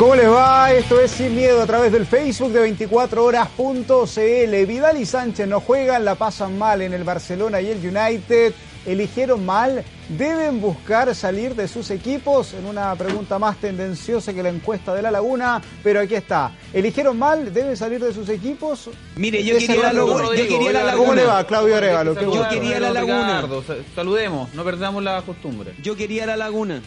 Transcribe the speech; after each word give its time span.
¿Cómo 0.00 0.16
les 0.16 0.30
va? 0.30 0.72
Esto 0.72 0.98
es 0.98 1.10
Sin 1.10 1.36
Miedo 1.36 1.60
a 1.60 1.66
través 1.66 1.92
del 1.92 2.06
Facebook 2.06 2.52
de 2.52 2.74
24horas.cl. 2.74 4.66
Vidal 4.66 4.96
y 4.98 5.04
Sánchez 5.04 5.46
no 5.46 5.60
juegan, 5.60 6.06
la 6.06 6.14
pasan 6.14 6.56
mal 6.56 6.80
en 6.80 6.94
el 6.94 7.04
Barcelona 7.04 7.60
y 7.60 7.66
el 7.66 7.76
United. 7.86 8.54
Eligieron 8.86 9.44
mal, 9.44 9.84
deben 10.08 10.62
buscar 10.62 11.14
salir 11.14 11.54
de 11.54 11.68
sus 11.68 11.90
equipos 11.90 12.54
en 12.54 12.64
una 12.64 12.94
pregunta 12.94 13.38
más 13.38 13.58
tendenciosa 13.58 14.32
que 14.32 14.42
la 14.42 14.48
encuesta 14.48 14.94
de 14.94 15.02
la 15.02 15.10
Laguna, 15.10 15.60
pero 15.84 16.00
aquí 16.00 16.14
está. 16.14 16.52
¿Eligieron 16.72 17.18
mal? 17.18 17.52
¿Deben 17.52 17.76
salir 17.76 18.02
de 18.02 18.14
sus 18.14 18.30
equipos? 18.30 18.88
Mire, 19.16 19.44
yo 19.44 19.58
quería 19.58 19.82
la, 19.82 19.92
laguna, 19.92 20.24
yo 20.34 20.48
quería 20.48 20.72
la 20.72 20.84
Laguna. 20.84 20.96
¿Cómo 20.96 21.14
le 21.14 21.26
va, 21.26 21.46
Claudio 21.46 21.76
Arevalo? 21.76 22.14
Yo 22.18 22.48
quería 22.48 22.80
la 22.80 22.90
Laguna. 22.90 23.46
Saludemos, 23.94 24.54
no 24.54 24.64
perdamos 24.64 25.02
la 25.02 25.20
costumbre. 25.20 25.74
Yo 25.82 25.94
quería 25.94 26.24
la 26.24 26.38
Laguna. 26.38 26.80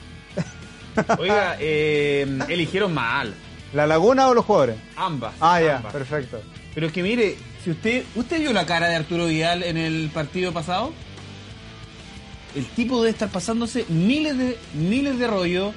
Oiga, 1.19 1.57
eh, 1.59 2.25
eligieron 2.49 2.93
mal. 2.93 3.33
¿La 3.73 3.87
Laguna 3.87 4.27
o 4.27 4.33
los 4.33 4.45
jugadores? 4.45 4.75
Ambas. 4.95 5.33
Ah, 5.39 5.61
ya, 5.61 5.77
ambas. 5.77 5.93
perfecto. 5.93 6.41
Pero 6.73 6.87
es 6.87 6.93
que 6.93 7.03
mire, 7.03 7.35
si 7.63 7.71
usted, 7.71 8.03
¿usted 8.15 8.39
vio 8.39 8.53
la 8.53 8.65
cara 8.65 8.87
de 8.87 8.95
Arturo 8.95 9.27
Vidal 9.27 9.63
en 9.63 9.77
el 9.77 10.09
partido 10.13 10.51
pasado? 10.51 10.91
El 12.55 12.65
tipo 12.67 12.99
debe 12.99 13.09
estar 13.09 13.29
pasándose 13.29 13.85
miles 13.89 14.37
de 14.37 14.57
miles 14.73 15.17
de 15.17 15.27
rollos. 15.27 15.73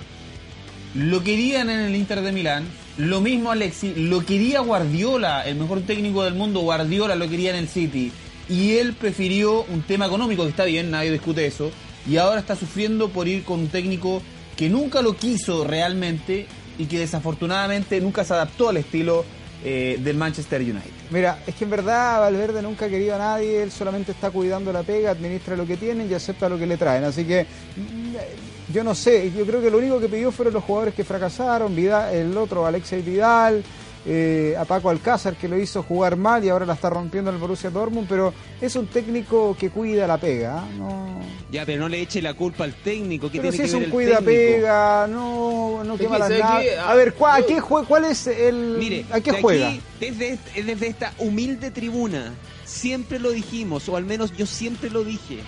Lo 0.95 1.23
querían 1.23 1.71
en 1.71 1.81
el 1.81 1.97
Inter 1.97 2.21
de 2.21 2.33
Milán. 2.33 2.65
Lo 2.99 3.21
mismo 3.21 3.51
Alexi, 3.51 3.95
lo 3.95 4.25
quería 4.25 4.61
Guardiola, 4.61 5.47
el 5.47 5.57
mejor 5.57 5.83
técnico 5.83 6.25
del 6.25 6.35
mundo, 6.35 6.61
Guardiola 6.61 7.15
lo 7.15 7.29
quería 7.29 7.51
en 7.51 7.57
el 7.57 7.69
City. 7.69 8.11
Y 8.49 8.77
él 8.77 8.95
prefirió 8.95 9.65
un 9.65 9.83
tema 9.83 10.07
económico, 10.07 10.45
que 10.45 10.51
está 10.51 10.65
bien, 10.65 10.91
nadie 10.91 11.11
discute 11.11 11.45
eso. 11.45 11.71
Y 12.09 12.17
ahora 12.17 12.41
está 12.41 12.57
sufriendo 12.57 13.11
por 13.11 13.29
ir 13.29 13.45
con 13.45 13.61
un 13.61 13.69
técnico 13.69 14.23
que 14.57 14.69
nunca 14.69 15.03
lo 15.03 15.15
quiso 15.17 15.65
realmente 15.65 16.47
y 16.79 16.87
que 16.87 16.99
desafortunadamente 16.99 18.01
nunca 18.01 18.25
se 18.25 18.35
adaptó 18.35 18.69
al 18.69 18.79
estilo 18.79 19.25
eh, 19.65 19.99
del 20.01 20.17
Manchester 20.17 20.61
United. 20.61 20.91
Mira, 21.11 21.39
es 21.47 21.55
que 21.55 21.65
en 21.65 21.71
verdad 21.71 22.21
Valverde 22.21 22.63
nunca 22.63 22.87
ha 22.87 22.89
querido 22.89 23.15
a 23.15 23.19
nadie, 23.19 23.63
él 23.63 23.71
solamente 23.71 24.13
está 24.13 24.31
cuidando 24.31 24.73
la 24.73 24.83
pega, 24.83 25.11
administra 25.11 25.57
lo 25.57 25.67
que 25.67 25.77
tienen 25.77 26.11
y 26.11 26.15
acepta 26.15 26.49
lo 26.49 26.59
que 26.59 26.67
le 26.67 26.77
traen. 26.77 27.05
Así 27.05 27.25
que 27.25 27.45
mm, 27.45 28.73
yo 28.73 28.85
no 28.85 28.95
sé, 28.95 29.33
yo 29.33 29.47
creo 29.47 29.61
que 29.61 29.71
lo 29.71 29.79
único 29.79 29.99
que 29.99 30.09
pidió 30.09 30.31
fueron 30.31 30.55
los 30.55 30.65
jugadores 30.65 30.95
que 30.95 31.05
fracasaron, 31.05 31.75
Vidal, 31.75 32.15
el 32.15 32.37
otro 32.37 32.67
Alexei 32.67 33.03
Vidal, 33.03 33.63
eh, 34.07 34.55
a 34.59 34.65
Paco 34.65 34.89
Alcázar 34.91 35.35
que 35.37 35.49
lo 35.49 35.59
hizo 35.59 35.83
jugar 35.83 36.17
mal 36.17 36.45
y 36.45 36.49
ahora 36.49 36.65
la 36.65 36.75
está 36.75 36.89
rompiendo 36.91 37.31
en 37.31 37.35
el 37.37 37.41
Borussia 37.41 37.71
Dortmund, 37.71 38.07
pero 38.09 38.33
es 38.61 38.77
un 38.77 38.87
técnico 38.87 39.57
que 39.59 39.71
cuida 39.71 40.07
la 40.07 40.17
pega, 40.19 40.61
¿ah? 40.61 40.69
no... 40.79 41.17
Ya, 41.51 41.65
pero 41.65 41.83
no 41.83 41.89
le 41.89 42.01
eche 42.01 42.21
la 42.21 42.35
culpa 42.35 42.65
al 42.65 42.75
técnico. 42.75 43.31
¿Qué 43.31 43.39
Pero 43.41 43.53
tiene 43.53 43.69
si 43.69 43.71
que 43.73 43.77
es 43.77 43.81
ver 43.81 43.85
un 43.85 43.91
cuida 43.91 44.19
técnico? 44.19 44.27
pega, 44.57 45.07
no, 45.09 45.85
no 45.85 45.97
quema 45.97 46.15
que, 46.15 46.19
las 46.19 46.29
¿sabe 46.29 46.67
nada. 46.77 46.91
A 46.91 46.95
ver, 46.97 47.15
¿cuál, 47.15 47.43
a 47.43 47.47
qué 47.47 47.61
jue- 47.61 47.87
¿cuál 47.87 48.05
es 48.05 48.27
el 48.27 48.77
Mire, 48.79 49.07
a 49.13 49.21
qué 49.21 49.31
de 49.33 49.41
juega? 49.43 49.69
aquí, 49.69 49.81
desde, 50.01 50.39
desde 50.61 50.87
esta 50.89 51.13
humilde 51.19 51.71
tribuna, 51.71 52.33
siempre 52.65 53.21
lo 53.21 53.31
dijimos, 53.31 53.89
o 53.89 53.97
al 53.97 54.05
menos 54.05 54.37
yo 54.37 54.45
siempre 54.45 54.91
lo 54.91 55.05
dije, 55.05 55.39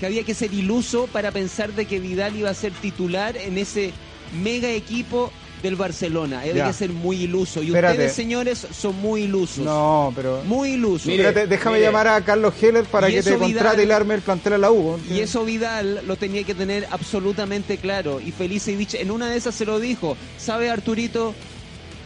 que 0.00 0.06
había 0.06 0.24
que 0.24 0.34
ser 0.34 0.52
iluso 0.52 1.06
para 1.06 1.30
pensar 1.30 1.72
de 1.72 1.86
que 1.86 2.00
Vidal 2.00 2.34
iba 2.36 2.50
a 2.50 2.54
ser 2.54 2.72
titular 2.72 3.36
en 3.36 3.58
ese 3.58 3.92
mega 4.42 4.70
equipo 4.70 5.30
del 5.62 5.76
Barcelona. 5.76 6.44
Ya. 6.44 6.66
que 6.66 6.72
ser 6.72 6.90
muy 6.90 7.22
iluso. 7.22 7.62
Y 7.62 7.66
Espérate. 7.68 7.94
ustedes, 7.94 8.12
señores, 8.12 8.66
son 8.70 8.96
muy 9.00 9.22
ilusos. 9.22 9.64
No, 9.64 10.12
pero 10.14 10.42
Muy 10.44 10.70
ilusos. 10.72 11.06
Mire, 11.06 11.24
Espérate, 11.28 11.48
déjame 11.48 11.76
mire. 11.76 11.86
llamar 11.86 12.08
a 12.08 12.20
Carlos 12.24 12.54
Heller 12.62 12.84
para 12.84 13.08
Y 13.08 13.14
que 13.14 13.22
te 13.22 13.36
contrate 13.36 13.82
y 13.82 13.86
le 13.86 13.94
arme 13.94 14.14
el 14.14 14.22
plantel 14.22 14.54
a 14.54 14.58
la 14.58 14.70
U. 14.70 14.98
Y 15.10 15.20
eso 15.20 15.44
Vidal 15.44 16.02
lo 16.06 16.16
tenía 16.16 16.44
que 16.44 16.54
tener 16.54 16.86
absolutamente 16.90 17.78
claro. 17.78 18.20
Y 18.20 18.32
Felicevich 18.32 18.94
en 18.94 19.10
una 19.10 19.30
de 19.30 19.36
esas 19.38 19.54
se 19.54 19.64
lo 19.64 19.80
dijo. 19.80 20.16
¿Sabe 20.38 20.70
Arturito 20.70 21.34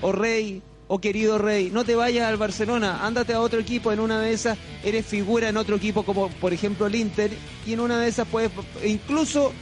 o 0.03 0.13
Rey 0.13 0.63
o 0.89 1.01
querido 1.01 1.39
Rey? 1.39 1.71
No 1.73 1.85
te 1.85 1.95
vayas 1.97 2.27
al 2.29 2.37
Barcelona, 2.37 3.05
ándate 3.05 3.33
a 3.35 3.41
otro 3.41 3.61
equipo. 3.61 3.93
En 3.93 4.01
una 4.01 4.21
de 4.21 4.33
esas 4.33 4.57
eres 4.85 5.05
figura 5.07 5.49
en 5.49 5.57
otro 5.57 5.77
equipo 5.77 6.05
como 6.05 6.29
por 6.29 6.53
ejemplo 6.53 6.87
el 6.87 6.95
Inter. 6.95 7.31
Y 7.67 7.73
en 7.75 7.81
una 7.81 8.01
de 8.01 8.09
esas 8.09 8.27
puedes 8.29 8.51
incluso 8.85 9.53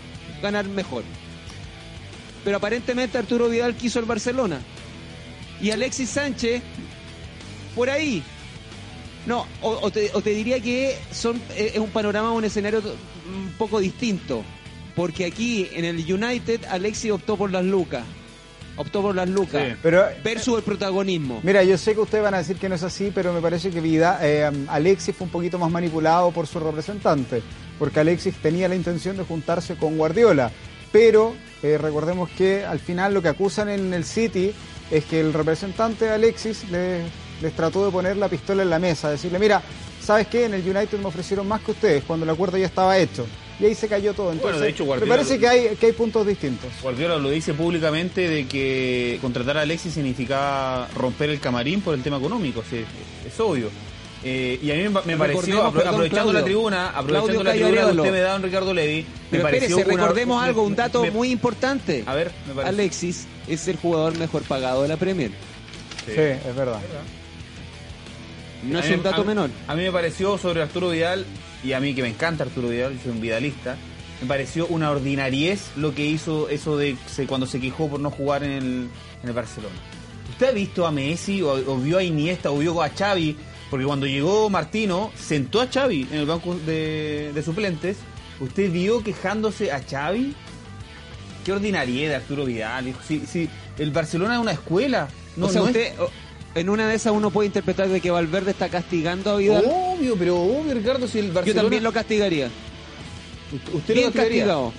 ganar 0.42 0.66
mejor. 0.68 1.02
Pero 2.48 2.56
aparentemente 2.56 3.18
Arturo 3.18 3.50
Vidal 3.50 3.74
quiso 3.74 3.98
el 3.98 4.06
Barcelona. 4.06 4.58
Y 5.60 5.70
Alexis 5.70 6.08
Sánchez, 6.08 6.62
por 7.76 7.90
ahí, 7.90 8.22
no, 9.26 9.46
o, 9.60 9.78
o 9.82 9.90
te, 9.90 10.10
o 10.14 10.22
te 10.22 10.30
diría 10.30 10.58
que 10.58 10.96
son 11.12 11.36
eh, 11.54 11.72
es 11.74 11.78
un 11.78 11.90
panorama, 11.90 12.32
un 12.32 12.44
escenario 12.44 12.78
un 12.80 13.52
poco 13.58 13.80
distinto. 13.80 14.42
Porque 14.96 15.26
aquí 15.26 15.68
en 15.74 15.84
el 15.84 16.10
United 16.10 16.64
Alexis 16.70 17.10
optó 17.10 17.36
por 17.36 17.52
las 17.52 17.66
lucas. 17.66 18.04
Optó 18.76 19.02
por 19.02 19.14
las 19.14 19.28
lucas. 19.28 19.66
Sí. 19.68 19.74
Pero 19.82 20.06
Versus 20.24 20.56
el 20.56 20.62
protagonismo. 20.62 21.40
mira, 21.42 21.62
yo 21.64 21.76
sé 21.76 21.92
que 21.92 22.00
ustedes 22.00 22.24
van 22.24 22.32
a 22.32 22.38
decir 22.38 22.56
que 22.56 22.70
no 22.70 22.76
es 22.76 22.82
así, 22.82 23.12
pero 23.14 23.34
me 23.34 23.42
parece 23.42 23.68
que 23.68 23.82
Vida, 23.82 24.20
eh, 24.22 24.50
Alexis 24.68 25.14
fue 25.14 25.26
un 25.26 25.30
poquito 25.30 25.58
más 25.58 25.70
manipulado 25.70 26.30
por 26.30 26.46
su 26.46 26.58
representante, 26.60 27.42
porque 27.78 28.00
Alexis 28.00 28.36
tenía 28.36 28.68
la 28.68 28.74
intención 28.74 29.18
de 29.18 29.24
juntarse 29.24 29.76
con 29.76 29.98
Guardiola, 29.98 30.50
pero 30.92 31.34
eh, 31.62 31.76
recordemos 31.78 32.28
que 32.30 32.64
al 32.64 32.78
final 32.78 33.14
lo 33.14 33.22
que 33.22 33.28
acusan 33.28 33.68
en 33.68 33.92
el 33.94 34.04
City 34.04 34.52
es 34.90 35.04
que 35.04 35.20
el 35.20 35.32
representante 35.32 36.06
de 36.06 36.12
Alexis 36.12 36.64
le- 36.70 37.02
les 37.42 37.52
trató 37.54 37.84
de 37.84 37.92
poner 37.92 38.16
la 38.16 38.28
pistola 38.28 38.62
en 38.62 38.70
la 38.70 38.78
mesa, 38.78 39.10
decirle, 39.10 39.38
mira, 39.38 39.62
¿sabes 40.02 40.26
qué? 40.28 40.46
En 40.46 40.54
el 40.54 40.62
United 40.62 40.98
me 40.98 41.06
ofrecieron 41.06 41.46
más 41.46 41.60
que 41.60 41.70
ustedes 41.72 42.02
cuando 42.04 42.24
el 42.24 42.30
acuerdo 42.30 42.56
ya 42.58 42.66
estaba 42.66 42.98
hecho. 42.98 43.26
Y 43.60 43.64
ahí 43.66 43.74
se 43.74 43.88
cayó 43.88 44.14
todo. 44.14 44.30
Entonces, 44.32 44.60
de 44.60 44.68
hecho, 44.68 44.84
me 44.84 44.88
Guardiola 44.88 45.14
parece 45.16 45.34
lo- 45.34 45.40
que 45.40 45.48
hay, 45.48 45.76
que 45.76 45.86
hay 45.86 45.92
puntos 45.92 46.24
distintos. 46.26 46.70
Guardiola 46.80 47.16
lo 47.18 47.28
dice 47.30 47.54
públicamente 47.54 48.28
de 48.28 48.46
que 48.46 49.18
contratar 49.20 49.58
a 49.58 49.62
Alexis 49.62 49.94
significaba 49.94 50.88
romper 50.94 51.30
el 51.30 51.40
camarín 51.40 51.80
por 51.80 51.94
el 51.94 52.02
tema 52.02 52.18
económico, 52.18 52.62
sí, 52.68 52.84
es 53.26 53.40
obvio. 53.40 53.68
Eh, 54.24 54.58
y 54.60 54.70
a 54.72 54.74
mí 54.74 54.82
me, 54.82 54.88
me 54.88 55.16
pareció, 55.16 55.16
Recordemos, 55.16 55.64
apro- 55.64 55.72
perdón, 55.76 55.88
aprovechando 55.94 56.08
Claudio. 56.30 56.32
la 56.32 56.44
tribuna, 56.44 56.88
aprovechando 56.88 57.26
Claudio 57.26 57.44
la 57.44 57.52
tribuna 57.52 57.92
que 57.92 57.98
usted 57.98 58.12
me 58.12 58.20
da, 58.20 58.32
don 58.32 58.42
Ricardo 58.42 58.74
Levi, 58.74 59.02
me 59.02 59.06
Pero 59.30 59.42
pareció 59.44 59.68
espérese, 59.68 59.94
una- 59.94 60.02
recordemos 60.02 60.42
algo, 60.42 60.62
un 60.64 60.74
dato 60.76 61.02
me- 61.02 61.10
muy 61.12 61.30
importante. 61.30 62.02
A 62.06 62.14
ver, 62.14 62.32
me 62.48 62.54
parece. 62.54 62.68
Alexis 62.74 63.26
es 63.46 63.68
el 63.68 63.76
jugador 63.76 64.18
mejor 64.18 64.42
pagado 64.42 64.82
de 64.82 64.88
la 64.88 64.96
Premier. 64.96 65.30
Sí. 66.04 66.12
Sí, 66.14 66.20
es 66.20 66.56
verdad. 66.56 66.80
No 68.64 68.78
A 68.78 68.80
es 68.82 68.88
mí- 68.88 68.94
un 68.96 69.02
dato 69.02 69.22
a- 69.22 69.24
menor. 69.24 69.50
A 69.68 69.74
mí 69.76 69.82
me 69.82 69.92
pareció 69.92 70.36
sobre 70.36 70.62
Arturo 70.62 70.90
Vidal, 70.90 71.24
y 71.62 71.72
a 71.72 71.80
mí 71.80 71.94
que 71.94 72.02
me 72.02 72.08
encanta 72.08 72.44
Arturo 72.44 72.68
Vidal, 72.68 72.94
yo 72.94 73.02
soy 73.04 73.12
un 73.12 73.20
vidalista, 73.20 73.76
me 74.20 74.26
pareció 74.26 74.66
una 74.66 74.90
ordinariez 74.90 75.68
lo 75.76 75.94
que 75.94 76.04
hizo 76.04 76.48
eso 76.48 76.76
de 76.76 76.96
se- 77.06 77.26
cuando 77.26 77.46
se 77.46 77.60
quejó 77.60 77.88
por 77.88 78.00
no 78.00 78.10
jugar 78.10 78.42
en 78.42 78.50
el, 78.52 78.64
en 79.22 79.28
el 79.28 79.32
Barcelona. 79.32 79.74
¿Usted 80.30 80.48
ha 80.48 80.52
visto 80.52 80.86
a 80.86 80.90
Messi 80.90 81.40
o, 81.42 81.52
o 81.52 81.76
vio 81.78 81.98
a 81.98 82.02
Iniesta 82.02 82.50
o 82.50 82.58
vio 82.58 82.82
a 82.82 82.88
Xavi? 82.90 83.36
Porque 83.70 83.84
cuando 83.84 84.06
llegó 84.06 84.48
Martino, 84.48 85.10
sentó 85.16 85.60
a 85.60 85.66
Xavi 85.66 86.08
en 86.10 86.18
el 86.20 86.26
banco 86.26 86.54
de, 86.66 87.32
de 87.34 87.42
suplentes. 87.42 87.98
¿Usted 88.40 88.70
vio 88.72 89.02
quejándose 89.02 89.72
a 89.72 89.82
Xavi? 89.82 90.34
Qué 91.44 91.52
ordinariedad 91.52 92.10
de 92.10 92.16
Arturo 92.16 92.44
Vidal. 92.44 92.94
Si, 93.06 93.20
si 93.26 93.48
el 93.78 93.90
Barcelona 93.90 94.34
es 94.34 94.40
una 94.40 94.52
escuela. 94.52 95.08
No, 95.36 95.46
o 95.46 95.48
sea, 95.50 95.60
no 95.60 95.66
usted, 95.66 95.92
en 96.54 96.68
una 96.68 96.88
de 96.88 96.94
esas 96.94 97.12
uno 97.12 97.30
puede 97.30 97.46
interpretar 97.48 97.88
de 97.88 98.00
que 98.00 98.10
Valverde 98.10 98.52
está 98.52 98.68
castigando 98.68 99.30
a 99.32 99.36
Vidal. 99.36 99.64
Obvio, 99.66 100.16
pero 100.16 100.40
obvio, 100.40 100.72
Ricardo, 100.74 101.06
si 101.06 101.18
el 101.18 101.28
Yo 101.28 101.34
Barcelona... 101.34 101.62
también 101.62 101.82
lo 101.82 101.92
castigaría. 101.92 102.50
Usted- 103.52 103.74
¿Usted 103.74 103.94
bien 103.94 104.06
lo 104.06 104.12
castigaría? 104.12 104.44
castigado. 104.44 104.72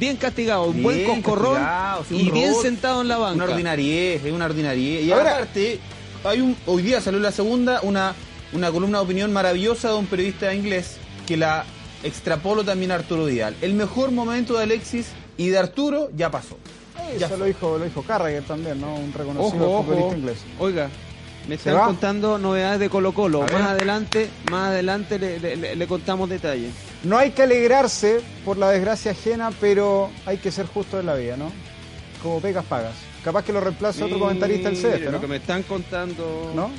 Bien 0.00 0.16
castigado, 0.16 0.64
un 0.64 0.82
buen 0.82 1.04
concorrón 1.04 1.54
castigado, 1.54 2.04
sí, 2.08 2.14
un 2.14 2.20
y 2.22 2.30
bien 2.30 2.54
sentado 2.62 3.02
en 3.02 3.08
la 3.08 3.18
banca. 3.18 3.44
Una 3.44 3.52
ordinariez, 3.52 4.24
es 4.24 4.32
una 4.32 4.46
ordinariez. 4.46 5.04
Y 5.04 5.12
Ahora- 5.12 5.34
aparte, 5.36 5.78
hay 6.24 6.40
un, 6.40 6.56
hoy 6.66 6.82
día 6.82 7.00
salió 7.00 7.20
la 7.20 7.32
segunda, 7.32 7.80
una, 7.82 8.14
una 8.52 8.70
columna 8.70 8.98
de 8.98 9.04
opinión 9.04 9.32
maravillosa 9.32 9.88
de 9.90 9.94
un 9.96 10.06
periodista 10.06 10.54
inglés 10.54 10.96
que 11.26 11.36
la 11.36 11.64
extrapolo 12.02 12.64
también 12.64 12.90
a 12.90 12.96
Arturo 12.96 13.26
Vidal. 13.26 13.54
El 13.60 13.74
mejor 13.74 14.10
momento 14.10 14.54
de 14.56 14.64
Alexis 14.64 15.08
y 15.36 15.48
de 15.48 15.58
Arturo 15.58 16.10
ya 16.16 16.30
pasó. 16.30 16.56
Ya 17.18 17.26
Eso 17.26 17.36
lo 17.36 17.44
dijo, 17.46 17.78
lo 17.78 17.84
dijo 17.84 18.02
Carragher 18.02 18.42
también, 18.44 18.80
¿no? 18.80 18.94
Un 18.94 19.12
reconocido 19.12 19.70
Ojo, 19.70 19.82
futbolista 19.82 20.06
ojo. 20.08 20.16
inglés. 20.16 20.38
Oiga, 20.58 20.88
me 21.48 21.56
¿Se 21.58 21.70
están 21.70 21.74
va? 21.76 21.86
contando 21.86 22.38
novedades 22.38 22.78
de 22.80 22.88
Colo 22.88 23.12
Colo. 23.12 23.40
A 23.42 23.46
Más 23.46 23.52
ver. 23.52 23.62
adelante, 23.62 24.30
más 24.50 24.68
adelante 24.70 25.18
le, 25.18 25.38
le- 25.40 25.56
le- 25.56 25.76
le 25.76 25.86
contamos 25.86 26.28
detalles. 26.30 26.72
No 27.02 27.18
hay 27.18 27.32
que 27.32 27.42
alegrarse 27.42 28.20
por 28.44 28.56
la 28.56 28.70
desgracia 28.70 29.10
ajena, 29.12 29.50
pero 29.60 30.10
hay 30.26 30.38
que 30.38 30.50
ser 30.52 30.66
justo 30.66 31.00
en 31.00 31.06
la 31.06 31.14
vida, 31.14 31.36
¿no? 31.36 31.50
Como 32.22 32.40
pegas 32.40 32.64
pagas. 32.64 32.94
Capaz 33.24 33.44
que 33.44 33.52
lo 33.52 33.60
reemplace 33.60 34.02
otro 34.02 34.18
comentarista 34.18 34.68
del 34.70 34.78
Mire, 34.78 34.96
CF, 34.98 35.04
Lo 35.04 35.12
¿no? 35.12 35.20
que 35.20 35.26
me 35.28 35.36
están 35.36 35.62
contando. 35.62 36.52
¿No? 36.54 36.70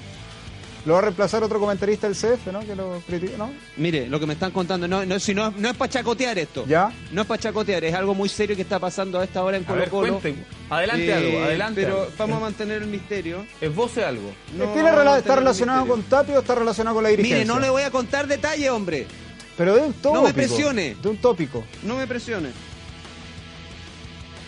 Lo 0.86 0.92
va 0.94 1.00
a 1.00 1.02
reemplazar 1.04 1.42
otro 1.42 1.62
comentarista 1.62 2.10
del 2.10 2.18
CF, 2.18 2.48
¿no? 2.52 2.60
Que 2.60 2.76
lo 2.76 3.02
critica, 3.08 3.38
¿no? 3.38 3.54
Mire, 3.78 4.10
lo 4.10 4.20
que 4.20 4.26
me 4.26 4.34
están 4.34 4.52
contando, 4.52 4.86
no, 4.86 5.06
no, 5.06 5.18
si 5.18 5.34
no, 5.34 5.50
no 5.52 5.70
es 5.70 5.78
para 5.78 5.90
chacotear 5.90 6.38
esto. 6.38 6.66
¿Ya? 6.68 6.92
No 7.14 7.22
es 7.22 7.28
para 7.28 7.42
chacotear, 7.42 7.86
es 7.86 7.94
algo 7.94 8.14
muy 8.14 8.28
serio 8.28 8.54
que 8.58 8.64
está 8.64 8.80
pasando 8.80 9.18
a 9.18 9.24
esta 9.24 9.42
hora 9.46 9.56
en 9.56 9.64
Colo 9.64 9.80
ver, 9.80 9.90
Colo. 9.90 10.20
cuente. 10.20 10.44
Adelante 10.70 11.14
algo, 11.14 11.42
adelante 11.44 11.82
Pero 11.84 12.00
algo. 12.02 12.12
vamos 12.18 12.36
a 12.36 12.40
mantener 12.42 12.82
el 12.82 12.90
misterio. 12.90 13.46
Esboce 13.62 14.04
algo. 14.04 14.34
No, 14.58 14.66
¿Tiene 14.74 14.92
rela- 14.92 15.20
¿Está 15.20 15.34
el 15.36 15.40
relacionado 15.40 15.88
con 15.88 16.04
Tapio 16.04 16.36
o 16.36 16.40
está 16.40 16.56
relacionado 16.56 16.96
con 16.96 17.04
la 17.04 17.10
dirigencia? 17.12 17.38
Mire, 17.38 17.48
no 17.48 17.60
le 17.62 17.70
voy 17.70 17.84
a 17.84 17.90
contar 17.90 18.28
detalles, 18.28 18.70
hombre. 18.70 19.08
Pero 19.56 19.76
de 19.76 19.82
un 19.84 19.94
tópico. 19.94 20.14
No 20.22 20.28
me 20.28 20.34
presione. 20.34 20.98
De 21.02 21.08
un 21.08 21.16
tópico. 21.16 21.64
No 21.84 21.96
me 21.96 22.08
presione. 22.08 22.50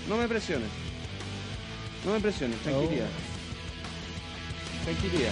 No 0.10 0.18
me 0.18 0.28
presione. 0.28 0.66
No 2.06 2.12
me 2.14 2.20
presiones, 2.20 2.58
tranquilidad. 2.60 3.08
Tranquilidad. 4.84 5.32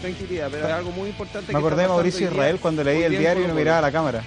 Tranquilidad, 0.00 0.48
pero 0.50 0.66
es 0.66 0.72
algo 0.72 0.90
muy 0.92 1.10
importante. 1.10 1.48
Me 1.52 1.52
que 1.52 1.58
acordé 1.58 1.82
de 1.82 1.88
Mauricio 1.88 2.20
día. 2.20 2.30
Israel 2.30 2.58
cuando 2.58 2.82
leí 2.82 3.02
el 3.02 3.18
diario 3.18 3.44
y 3.44 3.48
no 3.48 3.54
miraba 3.54 3.78
a 3.78 3.82
la 3.82 3.92
cámara. 3.92 4.24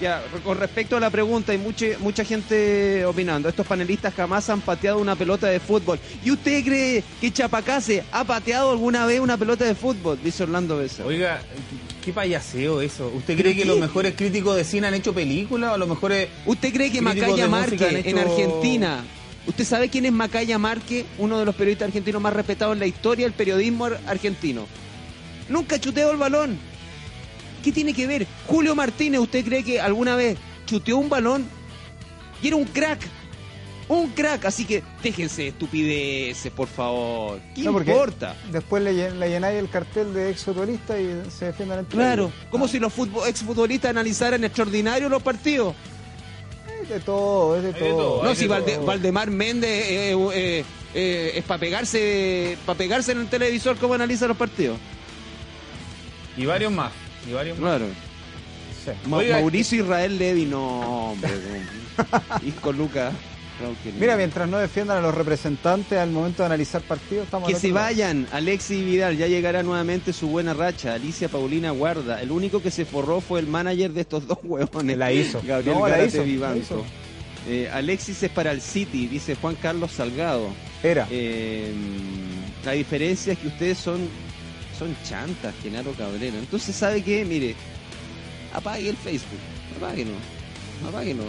Ya, 0.00 0.20
con 0.44 0.58
respecto 0.58 0.96
a 0.96 1.00
la 1.00 1.10
pregunta, 1.10 1.52
hay 1.52 1.58
mucha, 1.58 1.86
mucha 2.00 2.24
gente 2.24 3.04
opinando. 3.06 3.48
Estos 3.48 3.64
panelistas 3.64 4.12
jamás 4.14 4.50
han 4.50 4.60
pateado 4.60 4.98
una 4.98 5.14
pelota 5.14 5.46
de 5.46 5.60
fútbol. 5.60 6.00
¿Y 6.24 6.32
usted 6.32 6.64
cree 6.64 7.04
que 7.20 7.32
Chapacase 7.32 8.02
ha 8.10 8.24
pateado 8.24 8.72
alguna 8.72 9.06
vez 9.06 9.20
una 9.20 9.36
pelota 9.38 9.64
de 9.64 9.76
fútbol? 9.76 10.18
Dice 10.22 10.42
Orlando 10.42 10.76
Besa. 10.78 11.04
Oiga, 11.06 11.40
qué 12.04 12.12
payaseo 12.12 12.80
eso. 12.80 13.06
¿Usted 13.14 13.36
cree 13.38 13.54
que 13.54 13.64
los 13.64 13.78
mejores 13.78 14.14
críticos 14.16 14.56
de 14.56 14.64
cine 14.64 14.88
han 14.88 14.94
hecho 14.94 15.14
películas 15.14 15.72
o 15.74 15.78
los 15.78 15.88
mejores... 15.88 16.28
¿Usted 16.46 16.72
cree 16.72 16.90
que 16.90 17.00
Macaya 17.00 17.46
música 17.46 17.88
han 17.88 17.96
en 17.96 18.06
hecho- 18.06 18.18
Argentina? 18.18 19.04
¿Usted 19.46 19.64
sabe 19.64 19.88
quién 19.88 20.06
es 20.06 20.12
Macaya 20.12 20.58
Marque? 20.58 21.04
Uno 21.18 21.38
de 21.38 21.44
los 21.44 21.54
periodistas 21.54 21.86
argentinos 21.88 22.22
más 22.22 22.32
respetados 22.32 22.74
en 22.74 22.80
la 22.80 22.86
historia 22.86 23.26
del 23.26 23.32
periodismo 23.32 23.86
ar- 23.86 24.00
argentino. 24.06 24.66
Nunca 25.48 25.80
chuteó 25.80 26.10
el 26.12 26.16
balón. 26.16 26.58
¿Qué 27.64 27.72
tiene 27.72 27.92
que 27.92 28.06
ver? 28.06 28.26
Julio 28.46 28.74
Martínez, 28.74 29.20
¿usted 29.20 29.44
cree 29.44 29.64
que 29.64 29.80
alguna 29.80 30.14
vez 30.16 30.38
chuteó 30.66 30.96
un 30.98 31.08
balón? 31.08 31.44
Y 32.40 32.48
era 32.48 32.56
un 32.56 32.64
crack. 32.64 33.00
Un 33.88 34.10
crack. 34.10 34.44
Así 34.46 34.64
que 34.64 34.82
déjense 35.02 35.42
de 35.42 35.48
estupideces, 35.48 36.52
por 36.52 36.68
favor. 36.68 37.40
¿Qué 37.54 37.62
No, 37.62 37.78
importa? 37.78 38.36
Después 38.50 38.82
le, 38.82 38.92
llen- 38.94 39.18
le 39.18 39.28
llenáis 39.28 39.58
el 39.58 39.68
cartel 39.68 40.14
de 40.14 40.30
exfutbolista 40.30 41.00
y 41.00 41.20
se 41.36 41.46
defienden 41.46 41.80
entre 41.80 41.96
Claro, 41.96 42.32
como 42.50 42.66
si 42.68 42.78
los 42.78 42.92
futbol- 42.96 43.26
exfutbolistas 43.28 43.90
analizaran 43.90 44.42
extraordinarios 44.44 45.10
los 45.10 45.22
partidos. 45.22 45.74
Es 46.82 46.88
de 46.88 47.00
todo, 47.00 47.56
es 47.56 47.62
de 47.62 47.72
todo. 47.74 48.22
No, 48.24 48.34
si 48.34 48.42
de 48.42 48.48
Valde- 48.50 48.74
todo. 48.76 48.86
Valdemar 48.86 49.30
Méndez 49.30 49.70
eh, 49.70 50.12
eh, 50.12 50.16
eh, 50.34 50.64
eh, 50.94 51.32
es 51.36 51.44
para 51.44 51.60
pegarse, 51.60 52.58
para 52.66 52.76
pegarse 52.78 53.12
en 53.12 53.20
el 53.20 53.28
televisor 53.28 53.76
como 53.76 53.94
analiza 53.94 54.26
los 54.26 54.36
partidos. 54.36 54.78
Y 56.36 56.44
varios 56.46 56.72
más. 56.72 56.92
Y 57.28 57.32
varios 57.32 57.58
más. 57.58 57.76
Claro. 57.78 57.86
Sí. 58.84 58.90
Ma- 59.08 59.18
Oiga, 59.18 59.36
Mauricio 59.38 59.82
Israel 59.84 60.18
Levy, 60.18 60.44
no, 60.46 61.10
hombre. 61.12 61.30
no. 61.30 62.46
Isco 62.46 62.72
Luca. 62.72 63.12
Raúl 63.12 63.12
Quilmes. 63.12 63.31
Mira, 63.98 64.16
mientras 64.16 64.48
no 64.48 64.58
defiendan 64.58 64.98
a 64.98 65.00
los 65.00 65.14
representantes 65.14 65.98
al 65.98 66.10
momento 66.10 66.42
de 66.42 66.46
analizar 66.46 66.82
partidos, 66.82 67.24
estamos 67.24 67.48
Que 67.48 67.54
se 67.54 67.68
lado. 67.68 67.84
vayan, 67.86 68.26
Alexis 68.32 68.78
y 68.78 68.84
Vidal, 68.84 69.16
ya 69.16 69.26
llegará 69.28 69.62
nuevamente 69.62 70.12
su 70.12 70.28
buena 70.28 70.52
racha. 70.54 70.94
Alicia 70.94 71.28
Paulina 71.28 71.70
Guarda, 71.70 72.20
el 72.22 72.30
único 72.32 72.60
que 72.62 72.70
se 72.70 72.84
forró 72.84 73.20
fue 73.20 73.40
el 73.40 73.46
manager 73.46 73.92
de 73.92 74.00
estos 74.00 74.26
dos 74.28 74.38
huevones. 74.42 74.96
La 74.98 75.12
hizo. 75.12 75.40
Gabriel 75.46 75.76
No, 75.76 75.82
la 75.86 75.90
Gárate 75.96 76.08
hizo, 76.08 76.16
la 76.18 76.22
Vivanco. 76.24 76.58
hizo. 76.58 76.84
Eh, 77.48 77.68
Alexis 77.72 78.22
es 78.22 78.30
para 78.30 78.52
el 78.52 78.60
City, 78.60 79.06
dice 79.06 79.34
Juan 79.36 79.56
Carlos 79.56 79.92
Salgado. 79.92 80.48
Era. 80.82 81.06
Eh, 81.10 81.72
la 82.64 82.72
diferencia 82.72 83.32
es 83.32 83.38
que 83.38 83.48
ustedes 83.48 83.78
son 83.78 84.08
son 84.78 84.96
chantas, 85.08 85.54
Genaro 85.62 85.92
Cabrera. 85.92 86.38
Entonces, 86.38 86.74
¿sabe 86.74 87.02
qué? 87.02 87.24
Mire, 87.24 87.54
apague 88.52 88.88
el 88.88 88.96
Facebook. 88.96 89.38
Apáguelo. 89.76 90.10
Apáguelo. 90.88 91.24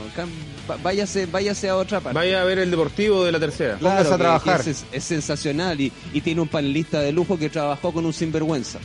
Váyase, 0.83 1.25
váyase 1.25 1.69
a 1.69 1.75
otra 1.75 1.99
parte. 1.99 2.17
Vaya 2.17 2.41
a 2.41 2.45
ver 2.45 2.59
el 2.59 2.71
deportivo 2.71 3.23
de 3.23 3.31
la 3.31 3.39
tercera. 3.39 3.77
Póngase 3.77 4.13
a 4.13 4.17
trabajar. 4.17 4.63
que 4.63 4.69
es, 4.71 4.85
es 4.91 5.03
sensacional 5.03 5.79
y, 5.81 5.91
y 6.13 6.21
tiene 6.21 6.41
un 6.41 6.47
panelista 6.47 6.99
de 6.99 7.11
lujo 7.11 7.37
que 7.37 7.49
trabajó 7.49 7.91
con 7.91 8.05
un 8.05 8.13
sinvergüenza. 8.13 8.79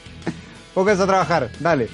Pónganse 0.74 1.02
a 1.02 1.06
trabajar, 1.06 1.50
dale. 1.60 1.88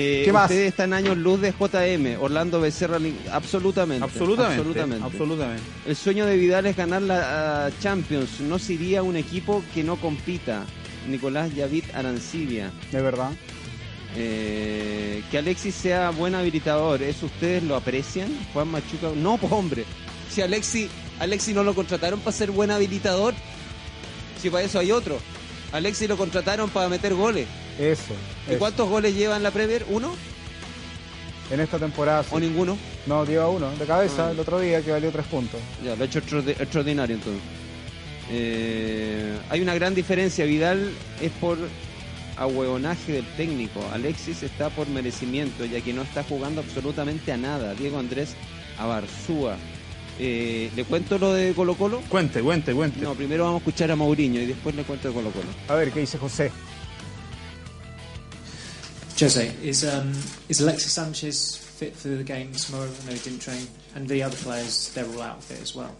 Eh, 0.00 0.22
¿Qué 0.24 0.32
más? 0.32 0.44
Ustedes 0.44 0.68
están 0.68 0.92
años 0.92 1.16
luz 1.16 1.40
de 1.40 1.50
JM, 1.50 2.22
Orlando 2.22 2.60
Becerra, 2.60 2.98
absolutamente. 3.32 4.04
Absolutamente. 4.04 4.58
absolutamente. 4.58 5.04
Absolutamente. 5.04 5.62
El 5.86 5.96
sueño 5.96 6.24
de 6.24 6.36
Vidal 6.36 6.66
es 6.66 6.76
ganar 6.76 7.02
la 7.02 7.70
Champions. 7.80 8.40
No 8.40 8.60
se 8.60 8.74
iría 8.74 9.00
a 9.00 9.02
un 9.02 9.16
equipo 9.16 9.62
que 9.74 9.82
no 9.82 9.96
compita. 9.96 10.64
Nicolás 11.08 11.52
Yavid 11.54 11.84
Arancibia. 11.94 12.70
De 12.92 13.02
verdad. 13.02 13.30
Eh, 14.16 15.22
que 15.30 15.38
Alexis 15.38 15.74
sea 15.74 16.10
buen 16.10 16.34
habilitador. 16.34 17.02
¿Eso 17.02 17.26
ustedes 17.26 17.62
lo 17.62 17.76
aprecian? 17.76 18.28
Juan 18.52 18.68
Machuca. 18.68 19.08
No, 19.14 19.36
pues 19.36 19.52
hombre. 19.52 19.84
Si 20.30 20.40
Alexis, 20.42 20.88
Alexis 21.18 21.54
no 21.54 21.62
lo 21.62 21.74
contrataron 21.74 22.20
para 22.20 22.36
ser 22.36 22.50
buen 22.50 22.70
habilitador. 22.70 23.34
Si 24.40 24.50
para 24.50 24.64
eso 24.64 24.78
hay 24.78 24.92
otro. 24.92 25.18
Alexis 25.72 26.08
lo 26.08 26.16
contrataron 26.16 26.70
para 26.70 26.88
meter 26.88 27.14
goles. 27.14 27.46
Eso. 27.78 28.14
¿Y 28.46 28.50
eso. 28.52 28.58
cuántos 28.58 28.88
goles 28.88 29.14
lleva 29.14 29.36
en 29.36 29.42
la 29.42 29.50
Premier? 29.50 29.84
¿Uno 29.88 30.14
En 31.50 31.60
esta 31.60 31.78
temporada 31.78 32.22
sí. 32.22 32.30
o 32.32 32.40
ninguno? 32.40 32.76
No, 33.06 33.24
lleva 33.24 33.48
uno 33.48 33.70
de 33.76 33.84
cabeza 33.86 34.28
Ah. 34.28 34.30
el 34.32 34.40
otro 34.40 34.58
día 34.60 34.80
que 34.82 34.90
valió 34.90 35.10
tres 35.10 35.26
puntos. 35.26 35.60
Ya, 35.84 35.94
lo 35.96 36.02
ha 36.02 36.06
hecho 36.06 36.20
extraordi- 36.20 36.56
extraordinario 36.60 37.16
entonces. 37.16 37.42
Eh, 38.30 39.36
hay 39.48 39.60
una 39.60 39.74
gran 39.74 39.94
diferencia. 39.94 40.44
Vidal 40.44 40.90
es 41.20 41.30
por 41.40 41.56
ahueonaje 42.38 43.12
del 43.12 43.26
técnico. 43.36 43.80
Alexis 43.92 44.42
está 44.42 44.70
por 44.70 44.88
merecimiento, 44.88 45.64
ya 45.64 45.80
que 45.80 45.92
no 45.92 46.02
está 46.02 46.22
jugando 46.24 46.60
absolutamente 46.60 47.32
a 47.32 47.36
nada. 47.36 47.74
Diego 47.74 47.98
Andrés 47.98 48.34
Abarzúa. 48.78 49.56
Eh, 50.20 50.70
¿Le 50.74 50.84
cuento 50.84 51.18
lo 51.18 51.32
de 51.32 51.52
Colo 51.54 51.74
Colo? 51.76 52.00
Cuente, 52.08 52.40
cuente, 52.42 52.72
cuente. 52.74 53.00
No, 53.00 53.14
primero 53.14 53.44
vamos 53.44 53.60
a 53.60 53.64
escuchar 53.64 53.90
a 53.90 53.96
Mourinho 53.96 54.40
y 54.40 54.46
después 54.46 54.74
le 54.74 54.82
cuento 54.84 55.08
de 55.08 55.14
Colo 55.14 55.30
Colo. 55.30 55.48
A 55.68 55.74
ver, 55.74 55.92
¿qué 55.92 56.00
dice 56.00 56.18
José? 56.18 56.50
Jose, 59.18 59.52
is 59.64 59.82
um, 59.82 60.12
is 60.48 60.60
Alexis 60.60 60.92
Sanchez 60.92 61.56
fit 61.56 61.92
for 61.92 62.08
the 62.08 62.22
game 62.22 62.52
tomorrow? 62.52 62.88
I 62.88 63.06
know 63.06 63.12
he 63.14 63.18
didn't 63.18 63.40
train, 63.40 63.66
and 63.96 64.08
the 64.08 64.22
other 64.22 64.36
players 64.36 64.92
they're 64.94 65.06
all 65.06 65.22
out 65.22 65.42
fit 65.42 65.60
as 65.60 65.74
well. 65.74 65.90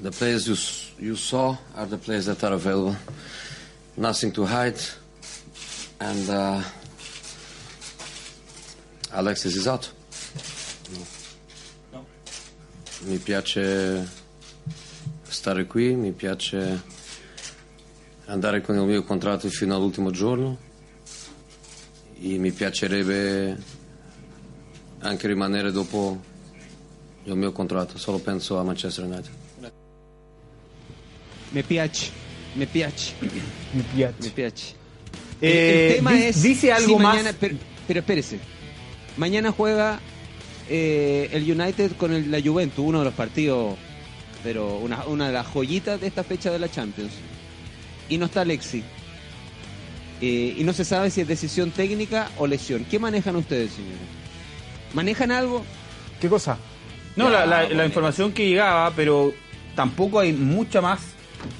The 0.00 0.12
players 0.12 0.46
you, 0.46 0.56
you 1.04 1.16
saw 1.16 1.56
are 1.74 1.86
the 1.86 1.98
players 1.98 2.26
that 2.26 2.44
are 2.44 2.52
available. 2.52 2.96
Nothing 3.96 4.30
to 4.32 4.44
hide. 4.44 4.78
And 6.02 6.28
uh, 6.28 6.60
Alexis 9.12 9.54
is 9.54 9.66
out. 9.68 9.92
No. 11.92 12.04
Mi 13.02 13.18
piace 13.18 14.08
stare 15.22 15.66
qui, 15.66 15.94
mi 15.94 16.10
piace 16.10 16.82
andare 18.26 18.60
con 18.62 18.74
il 18.76 18.82
mio 18.82 19.04
contratto 19.04 19.48
fino 19.48 19.76
all'ultimo 19.76 20.10
giorno 20.10 20.58
e 22.20 22.36
mi 22.36 22.50
piacerebbe 22.50 23.56
anche 25.00 25.26
rimanere 25.28 25.70
dopo 25.70 26.20
il 27.24 27.36
mio 27.36 27.52
contratto, 27.52 27.96
solo 27.96 28.18
penso 28.18 28.58
a 28.58 28.64
Manchester 28.64 29.04
United. 29.04 29.30
Me 31.50 31.62
piace, 31.62 32.10
me 32.54 32.66
piace, 32.66 33.14
Mi 33.20 33.82
piace. 33.94 34.14
me 34.18 34.30
piace. 34.30 34.80
Eh, 35.42 35.88
el 35.90 35.96
tema 35.96 36.12
di- 36.12 36.22
es. 36.24 36.42
dice 36.42 36.72
algo 36.72 36.96
si 36.96 37.02
más. 37.02 37.16
mañana- 37.16 37.36
pero, 37.38 37.56
pero 37.86 38.00
espérese. 38.00 38.38
Mañana 39.16 39.52
juega 39.52 40.00
eh, 40.68 41.28
el 41.32 41.50
United 41.60 41.92
con 41.98 42.12
el- 42.14 42.30
la 42.30 42.40
Juventus, 42.40 42.84
uno 42.86 43.00
de 43.00 43.04
los 43.06 43.14
partidos, 43.14 43.76
pero 44.44 44.78
una, 44.78 45.04
una 45.06 45.26
de 45.26 45.32
las 45.32 45.46
joyitas 45.46 46.00
de 46.00 46.06
esta 46.06 46.22
fecha 46.24 46.50
de 46.50 46.58
la 46.58 46.70
Champions. 46.70 47.12
Y 48.08 48.16
no 48.18 48.26
está 48.26 48.42
Alexi. 48.42 48.82
Eh, 50.20 50.54
y 50.56 50.62
no 50.64 50.72
se 50.72 50.84
sabe 50.84 51.10
si 51.10 51.20
es 51.20 51.28
decisión 51.28 51.72
técnica 51.72 52.30
o 52.38 52.46
lesión. 52.46 52.84
¿Qué 52.88 52.98
manejan 52.98 53.34
ustedes, 53.36 53.72
señores? 53.72 53.98
¿Manejan 54.94 55.32
algo? 55.32 55.64
¿Qué 56.20 56.28
cosa? 56.28 56.58
No, 57.16 57.28
la, 57.28 57.44
la- 57.44 57.84
información 57.84 58.32
que 58.32 58.48
llegaba, 58.48 58.92
pero 58.94 59.34
tampoco 59.74 60.20
hay 60.20 60.32
mucha 60.32 60.80
más, 60.80 61.00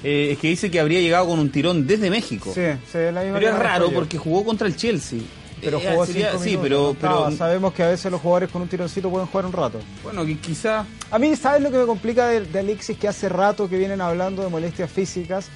eh, 0.03 0.29
es 0.33 0.37
que 0.39 0.47
dice 0.49 0.69
que 0.71 0.79
habría 0.79 0.99
llegado 1.01 1.27
con 1.27 1.39
un 1.39 1.49
tirón 1.51 1.85
desde 1.87 2.09
México. 2.09 2.51
Sí, 2.53 2.61
sí, 2.91 2.97
la 3.13 3.21
misma 3.23 3.39
Pero 3.39 3.49
es 3.51 3.59
raro 3.59 3.87
yo. 3.89 3.93
porque 3.93 4.17
jugó 4.17 4.43
contra 4.43 4.67
el 4.67 4.75
Chelsea. 4.75 5.19
Pero 5.61 5.77
Eh, 5.79 5.87
jugó 5.91 6.05
sería- 6.05 6.31
cinco 6.31 6.43
Sí, 6.43 6.59
pero, 6.61 7.31
Sabemos 7.37 7.73
que 7.73 7.83
a 7.83 7.87
veces 7.87 8.11
los 8.11 8.19
jugadores 8.19 8.49
con 8.49 8.61
un 8.61 8.67
tironcito 8.67 9.09
pueden 9.09 9.27
jugar 9.27 9.45
un 9.45 9.53
rato. 9.53 9.79
bueno, 10.03 10.25
que 10.25 10.37
quizá 10.37 10.85
A 11.09 11.17
mí, 11.19 11.35
¿sabes 11.37 11.61
lo 11.61 11.71
que 11.71 11.77
me 11.77 11.85
complica 11.85 12.27
de, 12.27 12.41
de 12.41 12.59
Alexis? 12.59 12.97
Que 12.97 13.07
hace 13.07 13.29
rato 13.29 13.69
que 13.69 13.77
vienen 13.77 14.01
hablando 14.01 14.43
de 14.43 14.49
molestias 14.49 14.91
físicas, 14.91 15.47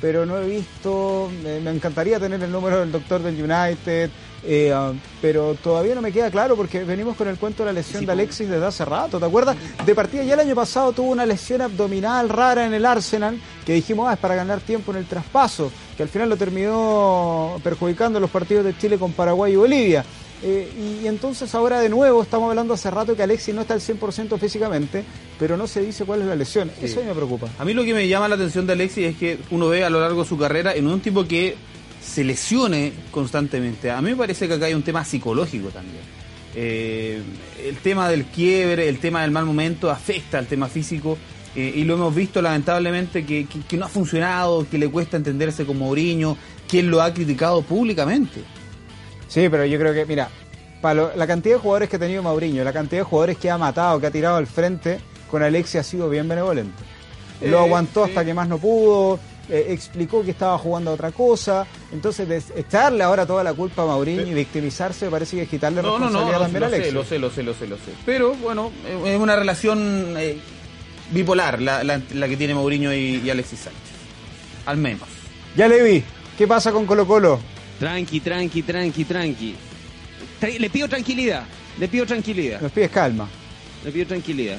pero 0.00 0.24
no 0.24 0.38
he 0.38 0.46
visto. 0.48 1.28
me 1.42 1.70
encantaría 1.70 2.20
tener 2.20 2.40
el 2.42 2.52
número 2.52 2.78
del 2.80 2.92
doctor 2.92 3.20
del 3.22 3.34
United, 3.42 4.10
eh, 4.46 4.72
ah, 4.72 4.92
pero 5.20 5.54
todavía 5.54 5.94
no 5.94 6.02
me 6.02 6.12
queda 6.12 6.30
claro 6.30 6.56
porque 6.56 6.84
venimos 6.84 7.16
con 7.16 7.28
el 7.28 7.36
cuento 7.36 7.64
de 7.64 7.66
la 7.66 7.72
lesión 7.72 8.06
de 8.06 8.12
Alexis 8.12 8.48
desde 8.48 8.64
hace 8.64 8.84
rato. 8.84 9.18
¿Te 9.18 9.26
acuerdas? 9.26 9.56
De 9.84 9.94
partida, 9.94 10.22
ya 10.22 10.34
el 10.34 10.40
año 10.40 10.54
pasado 10.54 10.92
tuvo 10.92 11.10
una 11.10 11.26
lesión 11.26 11.62
abdominal 11.62 12.28
rara 12.28 12.64
en 12.64 12.74
el 12.74 12.86
Arsenal 12.86 13.38
que 13.64 13.72
dijimos, 13.74 14.08
ah, 14.08 14.14
es 14.14 14.18
para 14.18 14.34
ganar 14.36 14.60
tiempo 14.60 14.92
en 14.92 14.98
el 14.98 15.06
traspaso, 15.06 15.72
que 15.96 16.02
al 16.02 16.08
final 16.08 16.28
lo 16.28 16.36
terminó 16.36 17.60
perjudicando 17.62 18.18
en 18.18 18.22
los 18.22 18.30
partidos 18.30 18.64
de 18.64 18.78
Chile 18.78 18.98
con 18.98 19.12
Paraguay 19.12 19.52
y 19.52 19.56
Bolivia. 19.56 20.04
Eh, 20.42 21.00
y 21.02 21.06
entonces 21.06 21.54
ahora 21.54 21.80
de 21.80 21.88
nuevo 21.88 22.22
estamos 22.22 22.50
hablando 22.50 22.74
hace 22.74 22.90
rato 22.90 23.16
que 23.16 23.22
Alexis 23.22 23.54
no 23.54 23.62
está 23.62 23.74
al 23.74 23.80
100% 23.80 24.38
físicamente, 24.38 25.02
pero 25.38 25.56
no 25.56 25.66
se 25.66 25.80
dice 25.80 26.04
cuál 26.04 26.20
es 26.20 26.26
la 26.26 26.36
lesión. 26.36 26.70
Eso 26.80 27.00
a 27.00 27.02
mí 27.02 27.08
me 27.08 27.14
preocupa. 27.14 27.48
A 27.58 27.64
mí 27.64 27.72
lo 27.72 27.84
que 27.84 27.94
me 27.94 28.06
llama 28.06 28.28
la 28.28 28.34
atención 28.34 28.66
de 28.66 28.74
Alexis 28.74 29.06
es 29.06 29.16
que 29.16 29.38
uno 29.50 29.68
ve 29.68 29.84
a 29.84 29.90
lo 29.90 30.00
largo 30.00 30.22
de 30.22 30.28
su 30.28 30.36
carrera 30.36 30.74
en 30.74 30.86
un 30.86 31.00
tipo 31.00 31.26
que 31.26 31.56
se 32.06 32.22
lesione 32.24 32.92
constantemente. 33.10 33.90
A 33.90 34.00
mí 34.00 34.10
me 34.10 34.16
parece 34.16 34.46
que 34.48 34.54
acá 34.54 34.66
hay 34.66 34.74
un 34.74 34.82
tema 34.82 35.04
psicológico 35.04 35.68
también. 35.68 36.02
Eh, 36.54 37.20
el 37.66 37.76
tema 37.78 38.08
del 38.08 38.24
quiebre, 38.26 38.88
el 38.88 38.98
tema 38.98 39.22
del 39.22 39.30
mal 39.30 39.44
momento 39.44 39.90
afecta 39.90 40.38
al 40.38 40.46
tema 40.46 40.68
físico 40.68 41.18
eh, 41.54 41.72
y 41.76 41.84
lo 41.84 41.94
hemos 41.94 42.14
visto 42.14 42.40
lamentablemente 42.40 43.26
que, 43.26 43.46
que- 43.46 43.60
que 43.60 43.76
no 43.76 43.86
ha 43.86 43.88
funcionado, 43.88 44.66
que 44.70 44.78
le 44.78 44.88
cuesta 44.88 45.16
entenderse 45.16 45.66
con 45.66 45.78
Mourinho, 45.78 46.36
quien 46.68 46.90
lo 46.90 47.02
ha 47.02 47.12
criticado 47.12 47.60
públicamente. 47.62 48.40
Sí, 49.28 49.48
pero 49.50 49.66
yo 49.66 49.78
creo 49.78 49.92
que, 49.92 50.06
mira, 50.06 50.28
para 50.80 50.94
lo- 50.94 51.16
la 51.16 51.26
cantidad 51.26 51.56
de 51.56 51.60
jugadores 51.60 51.88
que 51.90 51.96
ha 51.96 51.98
tenido 51.98 52.22
Mauriño, 52.22 52.62
la 52.64 52.72
cantidad 52.72 53.00
de 53.00 53.04
jugadores 53.04 53.36
que 53.38 53.50
ha 53.50 53.58
matado, 53.58 54.00
que 54.00 54.06
ha 54.06 54.10
tirado 54.10 54.36
al 54.36 54.46
frente, 54.46 54.98
con 55.30 55.42
Alexis 55.42 55.80
ha 55.80 55.82
sido 55.82 56.08
bien 56.08 56.28
benevolente. 56.28 56.82
Lo 57.42 57.58
Eh, 57.58 57.64
aguantó 57.64 58.04
hasta 58.04 58.24
que 58.24 58.32
más 58.32 58.48
no 58.48 58.56
pudo, 58.58 59.18
eh, 59.48 59.66
explicó 59.70 60.24
que 60.24 60.30
estaba 60.32 60.58
jugando 60.58 60.90
a 60.90 60.94
otra 60.94 61.12
cosa. 61.12 61.66
Entonces, 61.92 62.28
des- 62.28 62.52
echarle 62.56 63.02
ahora 63.04 63.26
toda 63.26 63.42
la 63.44 63.54
culpa 63.54 63.82
a 63.82 63.86
Mauriño 63.86 64.22
y 64.26 64.34
victimizarse 64.34 65.04
me 65.06 65.10
parece 65.10 65.36
que 65.36 65.42
es 65.42 65.48
quitarle 65.48 65.82
No, 65.82 65.98
no, 65.98 65.98
no, 65.98 66.04
responsabilidad 66.04 66.40
también 66.40 66.62
a 66.62 66.66
Alexis. 66.66 66.92
lo 66.94 67.04
sé, 67.04 67.18
lo 67.18 67.30
sé, 67.30 67.42
lo 67.42 67.54
sé, 67.54 67.66
lo 67.66 67.76
sé. 67.76 67.92
Pero 68.04 68.34
bueno, 68.34 68.72
eh, 68.86 69.14
es 69.14 69.20
una 69.20 69.36
relación 69.36 70.14
eh, 70.18 70.38
bipolar 71.12 71.60
la, 71.62 71.84
la- 71.84 72.00
la 72.14 72.28
que 72.28 72.36
tiene 72.36 72.54
Mourinho 72.54 72.92
y, 72.92 73.22
y 73.24 73.30
Alexis 73.30 73.60
Sánchez. 73.60 73.80
Al 74.66 74.76
menos. 74.78 75.08
Ya 75.56 75.68
le 75.68 75.82
vi. 75.82 76.04
¿Qué 76.36 76.46
pasa 76.46 76.72
con 76.72 76.84
Colo 76.86 77.06
Colo? 77.06 77.38
Tranqui, 77.78 78.20
tranqui, 78.20 78.62
tranqui, 78.62 79.04
tranqui. 79.04 79.54
Tra- 80.40 80.58
le 80.58 80.70
pido 80.70 80.88
tranquilidad, 80.88 81.44
le 81.78 81.88
pido 81.88 82.04
tranquilidad, 82.06 82.60
Nos 82.60 82.72
pides 82.72 82.90
calma. 82.90 83.28
le 83.84 83.92
pido 83.92 84.06
tranquilidad. 84.06 84.58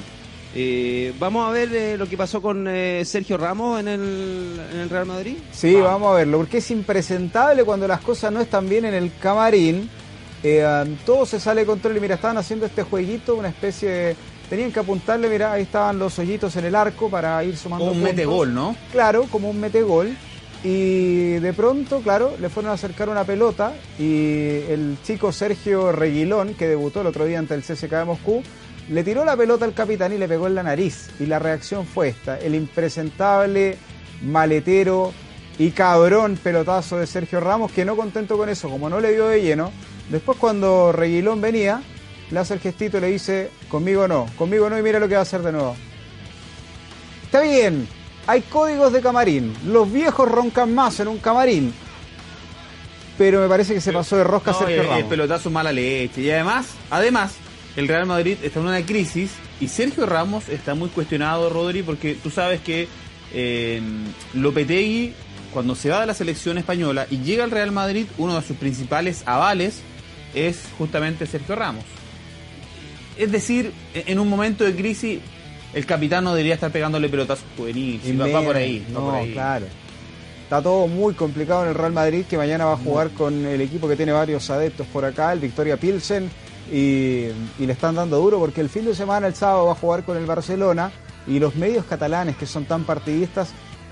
Eh, 0.54 1.12
vamos 1.18 1.46
a 1.46 1.52
ver 1.52 1.74
eh, 1.74 1.96
lo 1.98 2.08
que 2.08 2.16
pasó 2.16 2.40
con 2.40 2.66
eh, 2.68 3.02
Sergio 3.04 3.36
Ramos 3.36 3.80
en 3.80 3.88
el, 3.88 4.60
en 4.72 4.80
el 4.80 4.90
Real 4.90 5.06
Madrid. 5.06 5.36
Sí, 5.52 5.74
vamos 5.74 6.10
a 6.12 6.16
verlo, 6.16 6.38
porque 6.38 6.58
es 6.58 6.70
impresentable 6.70 7.64
cuando 7.64 7.86
las 7.86 8.00
cosas 8.00 8.32
no 8.32 8.40
están 8.40 8.68
bien 8.68 8.84
en 8.84 8.94
el 8.94 9.12
camarín. 9.20 9.88
Eh, 10.42 10.64
um, 10.64 10.96
todo 11.04 11.26
se 11.26 11.38
sale 11.40 11.62
de 11.62 11.66
control 11.66 11.96
y 11.96 12.00
mira, 12.00 12.14
estaban 12.14 12.38
haciendo 12.38 12.64
este 12.66 12.82
jueguito, 12.82 13.34
una 13.36 13.48
especie 13.48 13.88
de... 13.90 14.16
Tenían 14.48 14.72
que 14.72 14.80
apuntarle, 14.80 15.28
mira, 15.28 15.52
ahí 15.52 15.62
estaban 15.64 15.98
los 15.98 16.18
hoyitos 16.18 16.56
en 16.56 16.64
el 16.64 16.74
arco 16.74 17.10
para 17.10 17.44
ir 17.44 17.54
sumando 17.56 17.84
Como 17.86 17.96
un 17.96 17.98
puntos. 18.00 18.16
metegol, 18.16 18.54
¿no? 18.54 18.76
Claro, 18.90 19.24
como 19.30 19.50
un 19.50 19.60
metegol. 19.60 20.16
Y 20.64 21.34
de 21.34 21.52
pronto, 21.52 22.00
claro, 22.00 22.34
le 22.40 22.48
fueron 22.48 22.70
a 22.70 22.74
acercar 22.74 23.10
una 23.10 23.24
pelota 23.24 23.74
y 23.98 24.62
el 24.68 24.96
chico 25.04 25.30
Sergio 25.32 25.92
Reguilón, 25.92 26.54
que 26.54 26.66
debutó 26.66 27.02
el 27.02 27.08
otro 27.08 27.26
día 27.26 27.38
ante 27.38 27.54
el 27.54 27.62
CSK 27.62 27.90
de 27.90 28.04
Moscú, 28.06 28.42
le 28.88 29.04
tiró 29.04 29.24
la 29.24 29.36
pelota 29.36 29.64
al 29.64 29.74
capitán 29.74 30.12
y 30.12 30.18
le 30.18 30.28
pegó 30.28 30.46
en 30.46 30.54
la 30.54 30.62
nariz. 30.62 31.10
Y 31.20 31.26
la 31.26 31.38
reacción 31.38 31.86
fue 31.86 32.08
esta, 32.08 32.38
el 32.38 32.54
impresentable, 32.54 33.76
maletero 34.22 35.12
y 35.58 35.70
cabrón 35.70 36.38
pelotazo 36.42 36.98
de 36.98 37.06
Sergio 37.06 37.40
Ramos, 37.40 37.72
que 37.72 37.84
no 37.84 37.96
contento 37.96 38.36
con 38.38 38.48
eso, 38.48 38.68
como 38.68 38.88
no 38.88 39.00
le 39.00 39.12
dio 39.12 39.28
de 39.28 39.42
lleno, 39.42 39.72
después 40.08 40.38
cuando 40.38 40.92
Reguilón 40.92 41.40
venía, 41.40 41.82
le 42.30 42.38
hace 42.38 42.54
el 42.54 42.60
gestito 42.60 42.98
y 42.98 43.00
le 43.00 43.08
dice, 43.08 43.50
conmigo 43.68 44.06
no, 44.06 44.26
conmigo 44.36 44.70
no 44.70 44.78
y 44.78 44.82
mira 44.82 45.00
lo 45.00 45.08
que 45.08 45.14
va 45.14 45.20
a 45.20 45.22
hacer 45.22 45.42
de 45.42 45.52
nuevo. 45.52 45.74
Está 47.24 47.40
bien, 47.40 47.88
hay 48.26 48.42
códigos 48.42 48.92
de 48.92 49.00
camarín. 49.00 49.54
Los 49.66 49.92
viejos 49.92 50.30
roncan 50.30 50.74
más 50.74 51.00
en 51.00 51.08
un 51.08 51.18
camarín. 51.18 51.74
Pero 53.18 53.40
me 53.40 53.48
parece 53.48 53.74
que 53.74 53.80
se 53.80 53.92
pasó 53.92 54.16
de 54.16 54.24
rosca 54.24 54.52
No, 54.52 54.58
Sergio 54.60 54.76
el, 54.76 54.86
Ramos. 54.86 54.98
el 55.00 55.06
pelotazo 55.06 55.50
mala 55.50 55.72
leche. 55.72 56.20
Y 56.20 56.30
además, 56.30 56.68
además, 56.88 57.34
el 57.76 57.86
Real 57.88 58.06
Madrid 58.06 58.36
está 58.42 58.60
en 58.60 58.66
una 58.66 58.84
crisis 58.84 59.30
y 59.60 59.68
Sergio 59.68 60.06
Ramos 60.06 60.48
está 60.48 60.74
muy 60.74 60.88
cuestionado, 60.88 61.48
Rodri, 61.50 61.82
porque 61.82 62.14
tú 62.20 62.30
sabes 62.30 62.60
que 62.60 62.88
eh, 63.32 63.80
Lopetegui, 64.34 65.12
cuando 65.52 65.74
se 65.74 65.90
va 65.90 66.00
de 66.00 66.06
la 66.06 66.14
selección 66.14 66.58
española 66.58 67.06
y 67.10 67.18
llega 67.18 67.44
al 67.44 67.50
Real 67.50 67.72
Madrid, 67.72 68.06
uno 68.18 68.34
de 68.40 68.46
sus 68.46 68.56
principales 68.56 69.22
avales 69.26 69.80
es 70.34 70.64
justamente 70.76 71.26
Sergio 71.26 71.54
Ramos. 71.56 71.84
Es 73.16 73.32
decir, 73.32 73.72
e- 73.94 74.04
en 74.06 74.18
un 74.18 74.28
momento 74.28 74.64
de 74.64 74.74
crisis, 74.74 75.18
el 75.74 75.86
capitán 75.86 76.24
no 76.24 76.30
debería 76.34 76.54
estar 76.54 76.70
pegándole 76.70 77.08
pelotazos 77.08 77.44
juveniles. 77.56 78.06
Y 78.06 78.16
va, 78.16 78.42
por 78.42 78.56
ahí. 78.56 78.84
va 78.88 78.92
No, 78.92 79.06
por 79.06 79.14
ahí. 79.16 79.32
claro. 79.32 79.66
Está 80.44 80.62
todo 80.62 80.86
muy 80.86 81.12
complicado 81.14 81.64
en 81.64 81.68
el 81.70 81.74
Real 81.74 81.92
Madrid, 81.92 82.24
que 82.28 82.38
mañana 82.38 82.64
va 82.64 82.72
a 82.72 82.76
jugar 82.78 83.10
con 83.10 83.44
el 83.44 83.60
equipo 83.60 83.86
que 83.88 83.96
tiene 83.96 84.12
varios 84.12 84.48
adeptos 84.48 84.86
por 84.86 85.04
acá, 85.04 85.32
el 85.32 85.40
Victoria 85.40 85.76
Pilsen, 85.76 86.30
y, 86.72 87.28
y 87.58 87.66
le 87.66 87.72
están 87.72 87.94
dando 87.94 88.18
duro 88.18 88.38
porque 88.38 88.60
el 88.60 88.68
fin 88.68 88.84
de 88.84 88.94
semana, 88.94 89.26
el 89.26 89.34
sábado, 89.34 89.66
va 89.66 89.72
a 89.72 89.76
jugar 89.76 90.04
con 90.04 90.16
el 90.16 90.26
Barcelona, 90.26 90.90
y 91.28 91.38
los 91.38 91.54
medios 91.54 91.84
catalanes, 91.84 92.36
que 92.36 92.46
son 92.46 92.64
tan 92.64 92.84
partidistas, 92.84 93.50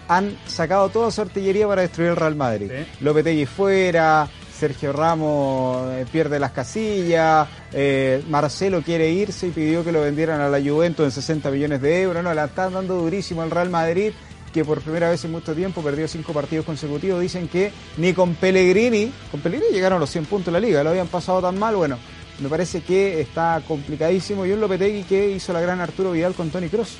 han 0.08 0.36
sacado 0.46 0.88
toda 0.88 1.10
su 1.10 1.20
artillería 1.20 1.66
para 1.66 1.82
destruir 1.82 2.10
el 2.10 2.16
Real 2.16 2.34
Madrid. 2.34 2.70
Sí. 2.70 3.04
Lopetegui 3.04 3.46
fuera, 3.46 4.28
Sergio 4.56 4.92
Ramos 4.92 5.90
eh, 5.92 6.06
pierde 6.10 6.38
las 6.38 6.52
casillas, 6.52 7.46
eh, 7.72 8.22
Marcelo 8.28 8.82
quiere 8.82 9.10
irse 9.10 9.48
y 9.48 9.50
pidió 9.50 9.84
que 9.84 9.92
lo 9.92 10.00
vendieran 10.00 10.40
a 10.40 10.48
la 10.48 10.60
Juventus 10.60 11.04
en 11.04 11.10
60 11.10 11.50
millones 11.50 11.82
de 11.82 12.02
euros. 12.02 12.22
No, 12.22 12.32
la 12.32 12.46
están 12.46 12.72
dando 12.72 12.94
durísimo 12.96 13.42
al 13.42 13.50
Real 13.50 13.68
Madrid, 13.68 14.12
que 14.52 14.64
por 14.64 14.80
primera 14.80 15.10
vez 15.10 15.24
en 15.24 15.32
mucho 15.32 15.54
tiempo 15.54 15.82
perdió 15.82 16.08
cinco 16.08 16.32
partidos 16.32 16.64
consecutivos. 16.64 17.20
Dicen 17.20 17.48
que 17.48 17.72
ni 17.98 18.14
con 18.14 18.34
Pellegrini, 18.34 19.12
con 19.30 19.40
Pellegrini 19.40 19.74
llegaron 19.74 19.96
a 19.96 20.00
los 20.00 20.10
100 20.10 20.24
puntos 20.26 20.46
de 20.46 20.52
la 20.52 20.66
liga, 20.66 20.82
lo 20.82 20.90
habían 20.90 21.08
pasado 21.08 21.42
tan 21.42 21.58
mal. 21.58 21.76
Bueno, 21.76 21.98
me 22.40 22.48
parece 22.48 22.82
que 22.82 23.20
está 23.20 23.62
complicadísimo. 23.66 24.44
Y 24.46 24.52
un 24.52 24.60
Lopetegui 24.60 25.04
que 25.04 25.30
hizo 25.30 25.52
la 25.52 25.60
gran 25.60 25.80
Arturo 25.80 26.12
Vidal 26.12 26.34
con 26.34 26.50
Tony 26.50 26.68
Cross. 26.68 26.96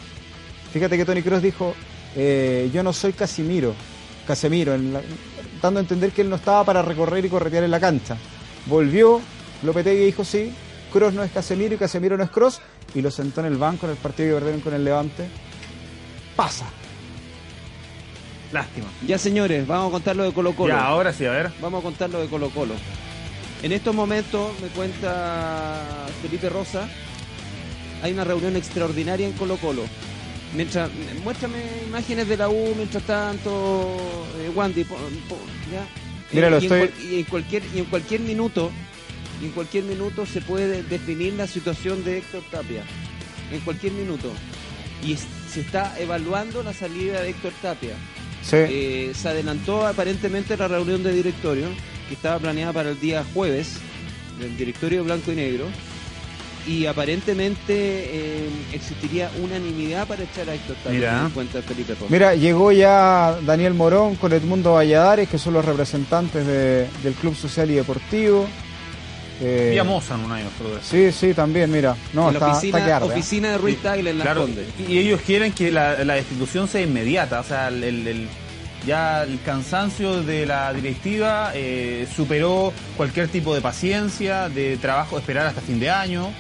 Fíjate 0.73 0.97
que 0.97 1.05
Tony 1.05 1.23
Cross 1.23 1.43
dijo, 1.43 1.75
eh, 2.15 2.71
yo 2.73 2.83
no 2.83 2.93
soy 2.93 3.13
Casimiro, 3.13 3.75
Casemiro, 4.27 4.75
en 4.75 4.93
la- 4.93 5.03
dando 5.63 5.81
a 5.81 5.83
entender 5.83 6.11
que 6.13 6.23
él 6.23 6.31
no 6.31 6.37
estaba 6.37 6.65
para 6.65 6.83
recorrer 6.83 7.25
y 7.25 7.29
corretear 7.29 7.65
en 7.65 7.71
la 7.71 7.81
cancha. 7.81 8.17
Volvió, 8.67 9.21
Lopetegui 9.63 10.05
dijo 10.07 10.25
sí, 10.25 10.53
Cross 10.93 11.15
no 11.15 11.23
es 11.23 11.31
Casemiro 11.33 11.75
y 11.75 11.79
Casemiro 11.79 12.17
no 12.17 12.25
es 12.25 12.31
Cross, 12.31 12.61
y 12.95 13.03
lo 13.03 13.11
sentó 13.11 13.41
en 13.41 13.47
el 13.47 13.57
banco 13.57 13.87
en 13.87 13.93
el 13.93 13.99
partido 13.99 14.29
que 14.31 14.35
perdieron 14.37 14.61
con 14.61 14.75
el 14.75 14.85
Levante. 14.85 15.29
Pasa. 16.35 16.67
Lástima. 18.53 18.87
Ya 19.07 19.19
señores, 19.19 19.67
vamos 19.67 19.89
a 19.89 19.93
contar 19.93 20.17
lo 20.17 20.25
de 20.25 20.33
Colo 20.33 20.55
Colo. 20.55 20.75
Ya, 20.75 20.85
ahora 20.87 21.13
sí, 21.13 21.25
a 21.27 21.31
ver. 21.31 21.51
Vamos 21.61 21.81
a 21.81 21.83
contar 21.83 22.11
lo 22.11 22.21
de 22.21 22.29
Colo 22.29 22.51
Colo. 22.51 22.75
En 23.63 23.73
estos 23.73 23.95
momentos, 23.95 24.53
me 24.61 24.69
cuenta 24.69 25.83
Felipe 26.23 26.49
Rosa, 26.49 26.89
hay 28.03 28.13
una 28.13 28.25
reunión 28.25 28.57
extraordinaria 28.57 29.27
en 29.27 29.33
Colo 29.33 29.57
Colo. 29.57 29.83
Mientras, 30.55 30.91
muéstrame 31.25 31.59
imágenes 31.87 32.29
de 32.29 32.37
la 32.37 32.49
U 32.49 32.75
mientras 32.77 33.03
tanto, 33.05 33.97
eh, 34.41 34.51
Wandy, 34.55 34.85
po- 34.85 34.95
po- 35.29 35.39
ya. 35.73 35.87
Mira, 36.33 36.51
lo 36.51 36.57
y, 36.61 36.67
en 36.67 36.73
estoy- 36.73 36.89
cual- 36.89 37.11
y 37.11 37.19
en 37.19 37.25
cualquier 37.25 37.63
y 37.75 37.79
en 37.79 37.85
cualquier 37.87 38.21
minuto, 38.21 38.71
y 39.43 39.47
en 39.47 39.51
cualquier 39.53 39.85
minuto 39.85 40.27
se 40.27 40.41
puede 40.41 40.83
definir 40.83 41.35
la 41.35 41.47
situación 41.47 42.05
de 42.05 42.19
Héctor 42.19 42.43
Tapia. 42.51 42.85
En 43.53 43.61
cualquier 43.61 43.93
minuto. 43.93 44.31
Y 45.05 45.17
se 45.17 45.61
está 45.61 45.95
evaluando 45.99 46.63
la 46.63 46.73
salida 46.73 47.23
de 47.23 47.31
Héctor 47.31 47.53
Tapia. 47.63 47.95
Sí. 48.43 48.57
Eh, 48.57 49.13
se 49.15 49.29
adelantó 49.29 49.87
aparentemente 49.87 50.57
la 50.57 50.69
reunión 50.69 51.03
de 51.03 51.13
directorio, 51.13 51.67
que 52.09 52.15
estaba 52.15 52.39
planeada 52.39 52.73
para 52.73 52.91
el 52.91 53.01
día 53.01 53.25
jueves, 53.35 53.75
del 54.41 54.57
directorio 54.57 55.03
blanco 55.05 55.33
y 55.33 55.37
negro, 55.37 55.65
y 56.67 56.87
aparentemente 56.87 57.73
eh, 57.75 58.49
existiría 58.73 59.31
unanimidad 59.41 60.07
para 60.09 60.25
echar 60.25 60.49
a 60.51 60.55
Héctor 60.55 60.77
Mira. 60.91 61.23
me 61.25 61.31
cuenta 61.31 61.63
Felipe 61.63 61.95
Rosa. 61.95 62.07
Mira, 62.09 62.35
llegó 62.35 62.73
ya 62.73 63.39
Daniel 63.47 63.75
Morón 63.75 64.17
con 64.17 64.33
Edmundo 64.33 64.73
Valladares, 64.75 65.29
que 65.29 65.39
son 65.39 65.55
los 65.55 65.65
representantes 65.65 66.45
de- 66.47 66.89
del 67.05 67.15
Club 67.21 67.37
Social 67.37 67.71
y 67.71 67.75
Deportivo. 67.75 68.47
Eh, 69.41 69.69
Vía 69.73 69.85
Mozan 69.85 70.25
un 70.25 70.33
año. 70.33 70.47
Sí, 70.83 71.13
sí, 71.13 71.35
también, 71.35 71.71
mira. 71.71 71.95
No, 72.15 72.29
en 72.29 72.35
la 72.35 72.39
está, 72.41 72.53
oficina, 72.53 72.79
está 72.79 72.87
que 72.89 72.93
arde, 72.95 73.07
¿eh? 73.07 73.11
oficina 73.13 73.51
de 73.51 73.59
Ruiz 73.59 73.79
Tagle 73.83 74.11
en 74.11 74.19
Las 74.19 74.25
Claro, 74.25 74.41
Condes. 74.43 74.67
y 74.89 74.99
ellos 74.99 75.21
quieren 75.25 75.53
que 75.53 75.71
la, 75.71 76.03
la 76.05 76.15
destitución 76.15 76.67
sea 76.69 76.81
inmediata, 76.81 77.41
o 77.41 77.45
sea, 77.45 77.69
el, 77.69 77.85
el- 77.85 78.07
el- 78.09 78.29
ya 78.87 79.25
el 79.25 79.41
cansancio 79.43 80.23
de 80.23 80.47
la 80.47 80.73
directiva 80.73 81.51
eh, 81.55 82.07
superó 82.15 82.73
cualquier 82.97 83.29
tipo 83.29 83.55
de 83.55 83.61
paciencia, 83.61 84.49
de 84.49 84.77
trabajo, 84.77 85.19
esperar 85.19 85.47
hasta 85.47 85.61
fin 85.61 85.81
de 85.81 85.91
año. 85.91 86.31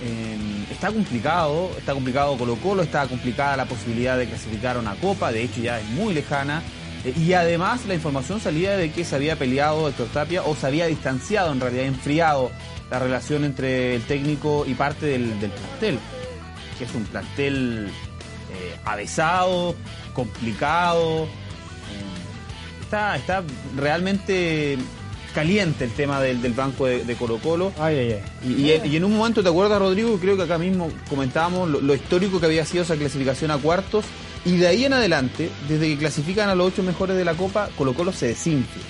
Eh, 0.00 0.36
está 0.70 0.88
complicado, 0.92 1.70
está 1.76 1.94
complicado 1.94 2.36
Colo 2.36 2.56
Colo, 2.56 2.82
está 2.82 3.06
complicada 3.08 3.56
la 3.56 3.64
posibilidad 3.64 4.16
de 4.16 4.26
clasificar 4.26 4.76
a 4.76 4.80
una 4.80 4.94
copa, 4.94 5.32
de 5.32 5.42
hecho 5.42 5.60
ya 5.60 5.80
es 5.80 5.86
muy 5.86 6.14
lejana. 6.14 6.62
Eh, 7.04 7.14
y 7.16 7.32
además 7.32 7.86
la 7.86 7.94
información 7.94 8.38
salía 8.40 8.76
de 8.76 8.92
que 8.92 9.04
se 9.04 9.16
había 9.16 9.36
peleado 9.36 9.88
Héctor 9.88 10.08
Tapia 10.08 10.42
o 10.42 10.54
se 10.54 10.66
había 10.66 10.86
distanciado, 10.86 11.52
en 11.52 11.60
realidad 11.60 11.86
enfriado 11.86 12.52
la 12.90 12.98
relación 12.98 13.44
entre 13.44 13.96
el 13.96 14.02
técnico 14.02 14.64
y 14.66 14.74
parte 14.74 15.06
del, 15.06 15.40
del 15.40 15.50
plantel 15.50 15.98
que 16.78 16.84
es 16.84 16.94
un 16.94 17.04
plantel 17.04 17.88
eh, 17.88 18.76
avesado, 18.84 19.74
complicado. 20.14 21.26
Está, 22.88 23.16
está 23.16 23.42
realmente 23.76 24.78
caliente 25.34 25.84
el 25.84 25.92
tema 25.92 26.20
del, 26.20 26.40
del 26.40 26.54
banco 26.54 26.86
de, 26.86 27.04
de 27.04 27.14
Colo 27.16 27.38
Colo. 27.38 27.72
Ay, 27.78 27.96
ay, 27.98 28.12
ay. 28.12 28.22
Y, 28.50 28.70
y- 28.88 28.92
y 28.92 28.96
en 28.96 29.04
un 29.04 29.16
momento, 29.16 29.42
¿te 29.42 29.48
acuerdas, 29.50 29.78
Rodrigo? 29.78 30.18
Creo 30.18 30.36
que 30.36 30.42
acá 30.44 30.58
mismo 30.58 30.90
comentábamos 31.08 31.68
lo, 31.68 31.80
lo 31.80 31.94
histórico 31.94 32.40
que 32.40 32.46
había 32.46 32.64
sido 32.64 32.82
esa 32.84 32.96
clasificación 32.96 33.50
a 33.50 33.58
cuartos. 33.58 34.04
Y 34.44 34.56
de 34.56 34.68
ahí 34.68 34.84
en 34.84 34.94
adelante, 34.94 35.50
desde 35.68 35.88
que 35.88 35.98
clasifican 35.98 36.48
a 36.48 36.54
los 36.54 36.68
ocho 36.68 36.82
mejores 36.82 37.16
de 37.16 37.24
la 37.24 37.34
Copa, 37.34 37.68
Colo 37.76 37.92
Colo 37.92 38.12
se 38.12 38.28
desinfla, 38.28 38.82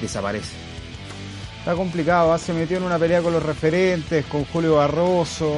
desaparece. 0.00 0.54
Está 1.58 1.74
complicado, 1.74 2.32
¿ah? 2.32 2.38
se 2.38 2.52
metió 2.54 2.76
en 2.78 2.84
una 2.84 2.98
pelea 2.98 3.20
con 3.20 3.32
los 3.32 3.42
referentes, 3.42 4.24
con 4.26 4.44
Julio 4.44 4.76
Barroso, 4.76 5.52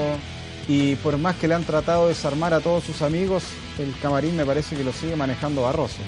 y 0.67 0.95
por 0.97 1.17
más 1.19 1.37
que 1.37 1.47
le 1.47 1.55
han 1.55 1.65
tratado 1.65 2.05
de 2.05 2.15
desarmar 2.15 2.55
a 2.55 2.61
todos 2.61 2.83
sus 2.85 3.03
amigos, 3.03 3.45
el 3.79 3.95
camarín 4.03 4.35
me 4.35 4.45
parece 4.47 4.75
que 4.75 4.83
lo 4.85 4.93
sigue 4.93 5.15
manejando 5.17 5.63
Barroso. 5.63 5.99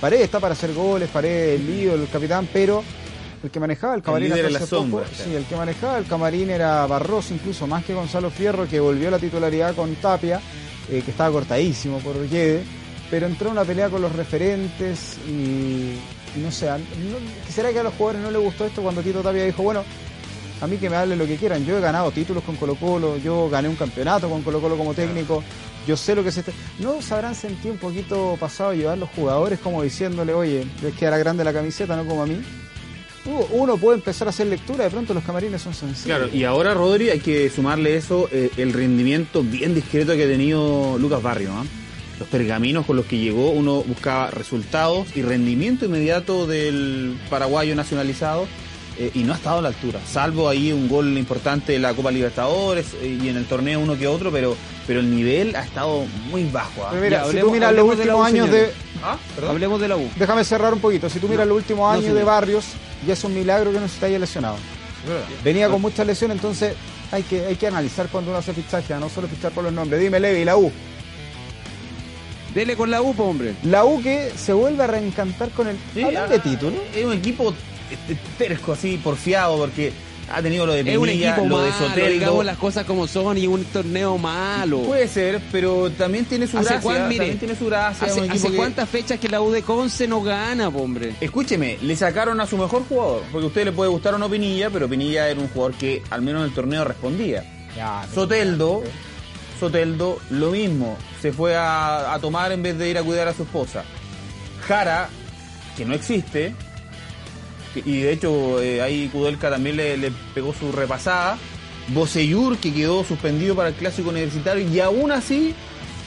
Paredes 0.00 0.24
está 0.24 0.40
para 0.40 0.52
hacer 0.52 0.72
goles, 0.74 1.08
Paredes 1.10 1.60
el 1.60 1.66
lío, 1.66 1.94
el 1.94 2.08
capitán, 2.08 2.48
pero 2.52 2.82
el 3.42 3.50
que 3.50 3.60
manejaba 3.60 3.94
el 3.94 4.02
camarín 4.02 4.28
hace 4.32 4.42
poco- 4.60 4.66
sombra, 4.80 5.06
sí, 5.24 5.34
el 5.34 5.44
que 5.44 5.56
manejaba 5.56 5.98
el 5.98 6.04
camarín 6.06 6.50
era 6.50 6.86
Barroso, 6.86 7.34
incluso 7.34 7.66
más 7.66 7.84
que 7.84 7.94
Gonzalo 7.94 8.30
Fierro, 8.30 8.66
que 8.68 8.80
volvió 8.80 9.08
a 9.08 9.10
la 9.12 9.18
titularidad 9.18 9.74
con 9.74 9.94
Tapia, 9.96 10.40
eh, 10.90 11.02
que 11.04 11.10
estaba 11.10 11.30
cortadísimo 11.32 11.98
por 11.98 12.28
Guede, 12.28 12.62
pero 13.10 13.26
entró 13.26 13.48
en 13.48 13.52
una 13.52 13.64
pelea 13.64 13.88
con 13.90 14.02
los 14.02 14.14
referentes 14.14 15.16
y, 15.28 15.94
y 16.36 16.40
no 16.42 16.50
sé, 16.50 16.66
no- 16.68 17.52
¿será 17.52 17.72
que 17.72 17.78
a 17.80 17.82
los 17.82 17.94
jugadores 17.94 18.22
no 18.22 18.30
les 18.30 18.40
gustó 18.40 18.66
esto 18.66 18.82
cuando 18.82 19.02
Tito 19.02 19.20
Tapia 19.20 19.44
dijo, 19.44 19.62
bueno, 19.62 19.82
a 20.60 20.66
mí 20.66 20.76
que 20.76 20.90
me 20.90 20.96
hablen 20.96 21.18
lo 21.18 21.26
que 21.26 21.36
quieran, 21.36 21.64
yo 21.64 21.78
he 21.78 21.80
ganado 21.80 22.10
títulos 22.10 22.42
con 22.42 22.56
Colo 22.56 22.74
Colo, 22.74 23.16
yo 23.18 23.48
gané 23.48 23.68
un 23.68 23.76
campeonato 23.76 24.28
con 24.28 24.42
Colo 24.42 24.60
Colo 24.60 24.76
como 24.76 24.92
técnico, 24.94 25.42
yo 25.88 25.96
sé 25.96 26.14
lo 26.14 26.22
que 26.22 26.30
se... 26.30 26.40
está-". 26.40 26.52
¿No 26.78 27.02
se 27.02 27.12
habrán 27.14 27.34
sentido 27.34 27.72
un 27.72 27.80
poquito 27.80 28.36
pasado 28.38 28.72
llevar 28.74 28.96
los 28.98 29.08
jugadores 29.10 29.58
como 29.58 29.82
diciéndole, 29.82 30.32
oye, 30.34 30.64
les 30.82 30.94
queda 30.94 31.18
grande 31.18 31.42
la 31.42 31.52
camiseta, 31.52 31.96
no 31.96 32.04
como 32.06 32.22
a 32.22 32.26
mí? 32.26 32.40
Uno- 33.52 33.76
puede 33.76 33.98
empezar 33.98 34.26
a 34.28 34.30
hacer 34.30 34.46
lectura, 34.46 34.84
de 34.84 34.90
pronto 34.90 35.12
los 35.12 35.22
camarines 35.24 35.60
son 35.60 35.74
sencillos. 35.74 36.04
Claro, 36.18 36.28
y 36.32 36.44
ahora, 36.44 36.72
Rodri, 36.72 37.10
hay 37.10 37.18
que 37.20 37.50
sumarle 37.50 37.96
eso, 37.96 38.28
eh, 38.32 38.50
el 38.56 38.72
rendimiento 38.72 39.42
bien 39.42 39.74
discreto 39.74 40.14
que 40.14 40.24
ha 40.24 40.28
tenido 40.28 40.96
Lucas 40.98 41.22
Barrio. 41.22 41.50
¿ah? 41.52 41.64
Los 42.18 42.28
pergaminos 42.28 42.86
con 42.86 42.96
los 42.96 43.04
que 43.06 43.18
llegó, 43.18 43.50
uno 43.50 43.82
buscaba 43.82 44.30
resultados 44.30 45.08
y 45.14 45.22
rendimiento 45.22 45.84
inmediato 45.84 46.46
del 46.46 47.16
paraguayo 47.28 47.74
nacionalizado 47.74 48.46
eh, 48.98 49.12
y 49.14 49.22
no 49.22 49.32
ha 49.32 49.36
estado 49.36 49.58
a 49.58 49.62
la 49.62 49.68
altura, 49.68 50.00
salvo 50.04 50.48
ahí 50.48 50.72
un 50.72 50.88
gol 50.88 51.16
importante 51.16 51.72
de 51.72 51.78
la 51.78 51.94
Copa 51.94 52.10
Libertadores 52.10 52.94
eh, 53.00 53.18
y 53.22 53.28
en 53.28 53.36
el 53.36 53.44
torneo 53.44 53.78
uno 53.78 53.96
que 53.96 54.08
otro, 54.08 54.32
pero, 54.32 54.56
pero 54.88 54.98
el 54.98 55.14
nivel 55.14 55.54
ha 55.54 55.62
estado 55.62 56.04
muy 56.30 56.44
bajo. 56.44 56.82
¿ah? 56.84 56.88
Pero 56.90 57.02
mira, 57.02 57.24
Ya, 57.24 57.30
si 57.30 57.38
tú 57.38 57.50
miras 57.52 57.72
los 57.74 57.88
últimos 57.88 58.20
U, 58.20 58.24
años 58.24 58.50
de... 58.50 58.72
¿Ah? 59.00 59.16
¿Perdón? 59.36 59.52
Hablemos 59.52 59.80
de 59.80 59.88
la 59.88 59.96
U. 59.96 60.10
Déjame 60.16 60.42
cerrar 60.42 60.74
un 60.74 60.80
poquito. 60.80 61.08
Si 61.08 61.20
tú 61.20 61.28
miras 61.28 61.46
No, 61.46 61.54
los 61.54 61.62
últimos 61.62 61.88
no, 61.88 62.00
años 62.00 62.12
de. 62.12 62.24
Barrios, 62.24 62.64
ya 63.06 63.12
es 63.12 63.22
un 63.22 63.34
milagro 63.34 63.70
que 63.70 63.78
no 63.78 63.86
se 63.86 64.00
te 64.00 64.06
haya 64.06 64.18
lesionado. 64.18 64.56
Venía 65.44 65.68
con 65.68 65.80
muchas 65.80 66.04
lesiones, 66.04 66.36
entonces 66.36 66.74
hay 67.12 67.22
que, 67.22 67.46
hay 67.46 67.54
que 67.54 67.68
analizar 67.68 68.08
cuando 68.08 68.32
uno 68.32 68.38
hace 68.40 68.52
fichaje, 68.52 68.94
no 68.96 69.08
solo 69.08 69.28
fichar 69.28 69.52
por 69.52 69.62
los 69.62 69.72
nombres. 69.72 70.00
Dime, 70.00 70.18
Levi, 70.18 70.44
la 70.44 70.56
U. 70.56 70.72
Dele 72.52 72.76
con 72.76 72.90
la 72.90 73.00
U, 73.00 73.14
hombre. 73.18 73.54
La 73.62 73.84
U 73.84 74.02
que 74.02 74.32
se 74.36 74.52
vuelve 74.52 74.82
a 74.82 74.88
reencantar 74.88 75.50
con 75.50 75.68
el... 75.68 75.76
Sí, 75.94 76.02
Hablan 76.02 76.24
ah, 76.24 76.26
de 76.26 76.38
título. 76.40 76.76
Es 76.94 77.04
un 77.04 77.12
equipo 77.12 77.54
terco, 78.38 78.72
así, 78.72 78.96
porfiado, 79.02 79.56
porque 79.58 79.92
ha 80.30 80.42
tenido 80.42 80.66
lo 80.66 80.74
de 80.74 80.84
Pinilla, 80.84 81.36
lo 81.38 81.42
de 81.62 81.70
malo, 81.70 81.72
Soteldo. 81.88 82.10
digamos 82.10 82.44
las 82.44 82.58
cosas 82.58 82.84
como 82.84 83.06
son 83.06 83.38
y 83.38 83.46
un 83.46 83.64
torneo 83.64 84.18
malo. 84.18 84.80
Puede 84.82 85.08
ser, 85.08 85.40
pero 85.50 85.90
también 85.92 86.26
tiene 86.26 86.46
su 86.46 86.58
¿Hace 86.58 86.68
gracia. 86.68 86.82
cuán- 86.82 87.08
mire, 87.08 87.18
también 87.20 87.38
tiene 87.38 87.54
su 87.56 87.64
gracia. 87.66 88.06
¿Hace, 88.06 88.20
un 88.20 88.30
hace 88.30 88.50
que- 88.50 88.56
cuántas 88.56 88.88
fechas 88.90 89.18
que 89.18 89.28
la 89.28 89.40
U 89.40 89.50
de 89.50 89.62
Conce 89.62 90.06
no 90.06 90.20
gana, 90.20 90.68
hombre? 90.68 91.14
Escúcheme, 91.20 91.78
le 91.80 91.96
sacaron 91.96 92.38
a 92.42 92.46
su 92.46 92.58
mejor 92.58 92.84
jugador, 92.86 93.22
porque 93.32 93.44
a 93.44 93.48
usted 93.48 93.64
le 93.64 93.72
puede 93.72 93.90
gustar 93.90 94.14
o 94.14 94.18
no 94.18 94.28
Pinilla, 94.28 94.68
pero 94.68 94.86
Pinilla 94.86 95.28
era 95.28 95.40
un 95.40 95.48
jugador 95.48 95.74
que 95.78 96.02
al 96.10 96.20
menos 96.20 96.42
en 96.42 96.48
el 96.48 96.54
torneo 96.54 96.84
respondía. 96.84 97.44
Soteldo, 98.14 98.82
Soteldo, 99.58 100.18
lo 100.30 100.50
mismo, 100.50 100.96
se 101.22 101.32
fue 101.32 101.56
a, 101.56 102.12
a 102.12 102.18
tomar 102.20 102.52
en 102.52 102.62
vez 102.62 102.76
de 102.78 102.90
ir 102.90 102.98
a 102.98 103.02
cuidar 103.02 103.28
a 103.28 103.34
su 103.34 103.42
esposa. 103.44 103.82
Jara, 104.66 105.08
que 105.76 105.84
no 105.84 105.94
existe, 105.94 106.54
y 107.74 108.00
de 108.00 108.12
hecho 108.12 108.62
eh, 108.62 108.80
ahí 108.80 109.08
Kudelka 109.08 109.50
también 109.50 109.76
le, 109.76 110.12
pegó 110.34 110.54
su 110.54 110.72
repasada. 110.72 111.38
Boseyur, 111.88 112.58
que 112.58 112.72
quedó 112.72 113.02
suspendido 113.02 113.54
para 113.54 113.70
el 113.70 113.74
clásico 113.74 114.10
universitario, 114.10 114.68
y 114.68 114.78
aún 114.80 115.10
así 115.10 115.54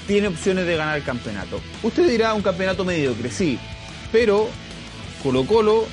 tiene 0.08 0.28
opciones 0.28 0.67
de 0.67 0.76
ganar 0.76 0.97
el 0.97 1.04
campeonato. 1.04 1.60
Usted 1.82 2.08
dirá 2.08 2.34
un 2.34 2.43
campeonato 2.43 2.86
mediocre, 2.86 3.32
sí, 3.32 3.58
pero 4.12 4.47
Colo 5.24 5.43
Colo 5.45 5.86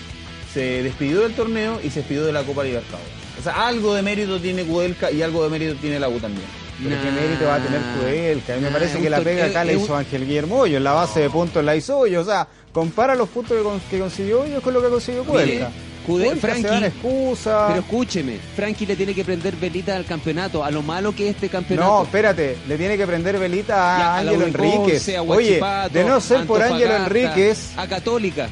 se 0.52 0.83
despidió 0.83 1.20
del 1.20 1.35
torneo 1.35 1.81
y 1.83 1.90
se 1.90 2.00
despidió 2.00 2.24
de 2.26 2.33
la 2.33 2.42
Copa 2.42 2.64
Libertadores. 2.64 3.09
O 3.38 3.42
sea, 3.42 3.66
algo 3.66 3.94
de 3.94 4.02
mérito 4.02 4.40
tiene 4.40 4.64
Kudelka 4.64 5.11
y 5.11 5.22
algo 5.22 5.44
de 5.44 5.50
mérito 5.50 5.74
tiene 5.76 5.98
la 5.98 6.09
U 6.09 6.18
también. 6.18 6.46
Pero 6.82 6.96
qué 7.02 7.10
Nah. 7.10 7.20
mérito 7.20 7.44
va 7.46 7.54
a 7.56 7.58
tener. 7.58 7.80
A 7.80 8.56
mí 8.56 8.62
me 8.62 8.70
parece 8.70 8.98
que 9.00 9.10
la 9.10 9.20
pega 9.20 9.46
acá 9.46 9.64
la 9.64 9.72
hizo 9.72 9.92
un- 9.94 9.98
Ángel 9.98 10.26
Guillermo 10.26 10.58
Hoyo. 10.60 10.76
En 10.76 10.84
la 10.84 10.92
base 10.92 11.20
de 11.20 11.30
puntos 11.30 11.64
la 11.64 11.74
hizo 11.74 11.98
Hoyo. 11.98 12.20
O 12.20 12.24
sea, 12.24 12.46
compara 12.72 13.14
los 13.14 13.28
puntos 13.28 13.56
que, 13.56 13.62
con- 13.62 13.80
que 13.90 13.98
consiguió 13.98 14.42
Hoyo 14.42 14.60
con 14.62 14.74
lo 14.74 14.82
que 14.82 14.88
consiguió. 14.88 15.24
Kude- 15.24 15.66
Kudelka 16.06 16.36
Frankie- 16.48 16.62
se 16.62 16.68
dan 16.68 16.84
excusa. 16.84 17.66
Pero 17.68 17.80
escúcheme, 17.80 18.38
Frankie 18.56 18.86
le 18.86 18.96
tiene 18.96 19.12
que 19.14 19.24
prender 19.24 19.54
velita 19.56 19.94
al 19.94 20.06
campeonato, 20.06 20.64
a 20.64 20.70
lo 20.70 20.80
malo 20.82 21.14
que 21.14 21.28
es 21.28 21.34
este 21.34 21.50
campeonato. 21.50 21.86
No, 21.90 22.02
espérate, 22.04 22.56
le 22.66 22.78
tiene 22.78 22.96
que 22.96 23.06
prender 23.06 23.38
velita 23.38 24.16
a 24.16 24.22
Uniconce, 24.22 24.44
Enríquez. 24.46 25.08
Oye, 25.28 25.60
de 25.92 26.04
no 26.04 26.20
ser 26.20 26.46
por 26.46 26.62
Ángelo 26.62 26.94
Antofagasta, 26.94 27.06
Enríquez, 27.34 27.72
A 27.76 27.86
Católica. 27.86 28.48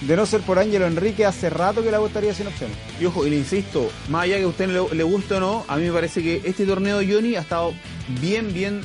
De 0.00 0.16
no 0.16 0.26
ser 0.26 0.40
por 0.42 0.58
Ángelo 0.58 0.86
Enríquez, 0.86 1.26
hace 1.26 1.50
rato 1.50 1.82
que 1.82 1.90
la 1.90 1.98
gustaría 1.98 2.32
sin 2.34 2.46
opción. 2.46 2.70
Y 3.00 3.04
ojo, 3.04 3.26
y 3.26 3.30
le 3.30 3.36
insisto, 3.36 3.90
más 4.08 4.24
allá 4.24 4.36
que 4.36 4.44
a 4.44 4.48
usted 4.48 4.68
le, 4.68 4.94
le 4.94 5.02
guste 5.02 5.34
o 5.34 5.40
no, 5.40 5.64
a 5.68 5.76
mí 5.76 5.84
me 5.84 5.92
parece 5.92 6.22
que 6.22 6.42
este 6.44 6.66
torneo 6.66 6.98
de 6.98 7.12
Johnny 7.12 7.34
ha 7.36 7.40
estado 7.40 7.74
bien, 8.20 8.52
bien 8.52 8.80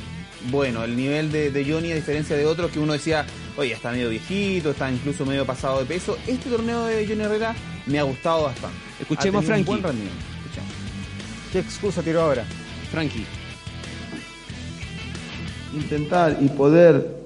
bueno. 0.50 0.84
El 0.84 0.96
nivel 0.96 1.30
de, 1.30 1.50
de 1.50 1.64
Johnny, 1.64 1.92
a 1.92 1.94
diferencia 1.94 2.36
de 2.36 2.46
otros 2.46 2.70
que 2.70 2.78
uno 2.78 2.92
decía, 2.92 3.24
oye, 3.56 3.72
está 3.72 3.92
medio 3.92 4.10
viejito, 4.10 4.70
está 4.70 4.90
incluso 4.90 5.24
medio 5.24 5.46
pasado 5.46 5.78
de 5.78 5.86
peso. 5.86 6.18
Este 6.26 6.50
torneo 6.50 6.84
de 6.84 7.06
Johnny 7.06 7.22
Herrera 7.22 7.54
me 7.86 7.98
ha 7.98 8.02
gustado 8.02 8.44
bastante. 8.44 8.76
Escuchemos 9.00 9.44
a 9.44 9.46
Frankie. 9.46 9.70
Un 9.70 9.82
buen 9.82 9.82
rendimiento. 9.82 10.24
Escuchemos. 10.42 10.72
¿Qué 11.52 11.58
excusa 11.60 12.02
tiró 12.02 12.22
ahora? 12.22 12.44
Frankie. 12.90 13.26
intentar 15.74 16.36
y 16.40 16.48
poder 16.48 17.23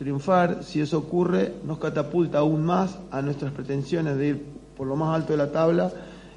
triunfar, 0.00 0.64
si 0.64 0.80
eso 0.80 0.96
ocurre, 0.96 1.52
nos 1.66 1.76
catapulta 1.78 2.38
aún 2.38 2.64
más 2.64 2.98
a 3.10 3.20
nuestras 3.20 3.52
pretensiones 3.52 4.16
de 4.16 4.28
ir 4.28 4.42
por 4.74 4.86
lo 4.86 4.96
más 4.96 5.14
alto 5.14 5.34
de 5.34 5.36
la 5.36 5.52
tabla 5.52 5.92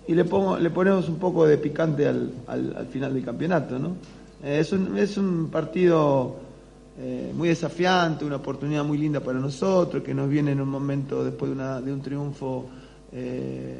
y 0.05 0.13
le, 0.15 0.25
pongo, 0.25 0.57
le 0.59 0.69
ponemos 0.69 1.07
un 1.07 1.15
poco 1.15 1.45
de 1.47 1.57
picante 1.57 2.05
al, 2.05 2.29
al- 2.47 2.75
al 2.75 2.87
final 2.87 3.13
del 3.13 3.23
campeonato. 3.23 3.79
¿no? 3.79 3.91
Eh, 4.43 4.59
es, 4.59 4.73
un, 4.73 4.97
es 4.97 5.15
un 5.17 5.47
partido 5.49 6.35
eh, 6.99 7.31
muy 7.33 7.47
desafiante, 7.47 8.25
una 8.25 8.35
oportunidad 8.35 8.83
muy 8.83 8.97
linda 8.97 9.21
para 9.21 9.39
nosotros, 9.39 10.03
que 10.03 10.13
nos 10.13 10.27
viene 10.27 10.51
en 10.51 10.59
un 10.59 10.67
momento 10.67 11.23
después 11.23 11.49
de, 11.49 11.55
una- 11.55 11.79
de 11.79 11.93
un 11.93 12.01
triunfo, 12.01 12.65
eh, 13.13 13.77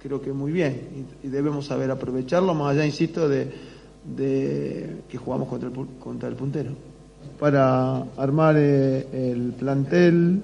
creo 0.00 0.20
que 0.22 0.32
muy 0.32 0.52
bien, 0.52 1.06
y, 1.24 1.26
debemos 1.26 1.66
saber 1.66 1.90
aprovecharlo, 1.90 2.54
más 2.54 2.70
allá, 2.76 2.86
insisto, 2.86 3.28
de, 3.28 3.50
de 4.16 4.98
que 5.08 5.18
jugamos 5.18 5.48
contra 5.48 5.68
el, 5.68 5.74
contra 5.98 6.28
el 6.28 6.36
puntero 6.36 6.93
para 7.44 8.06
armar 8.16 8.56
eh, 8.56 9.04
el 9.12 9.52
plantel 9.52 10.40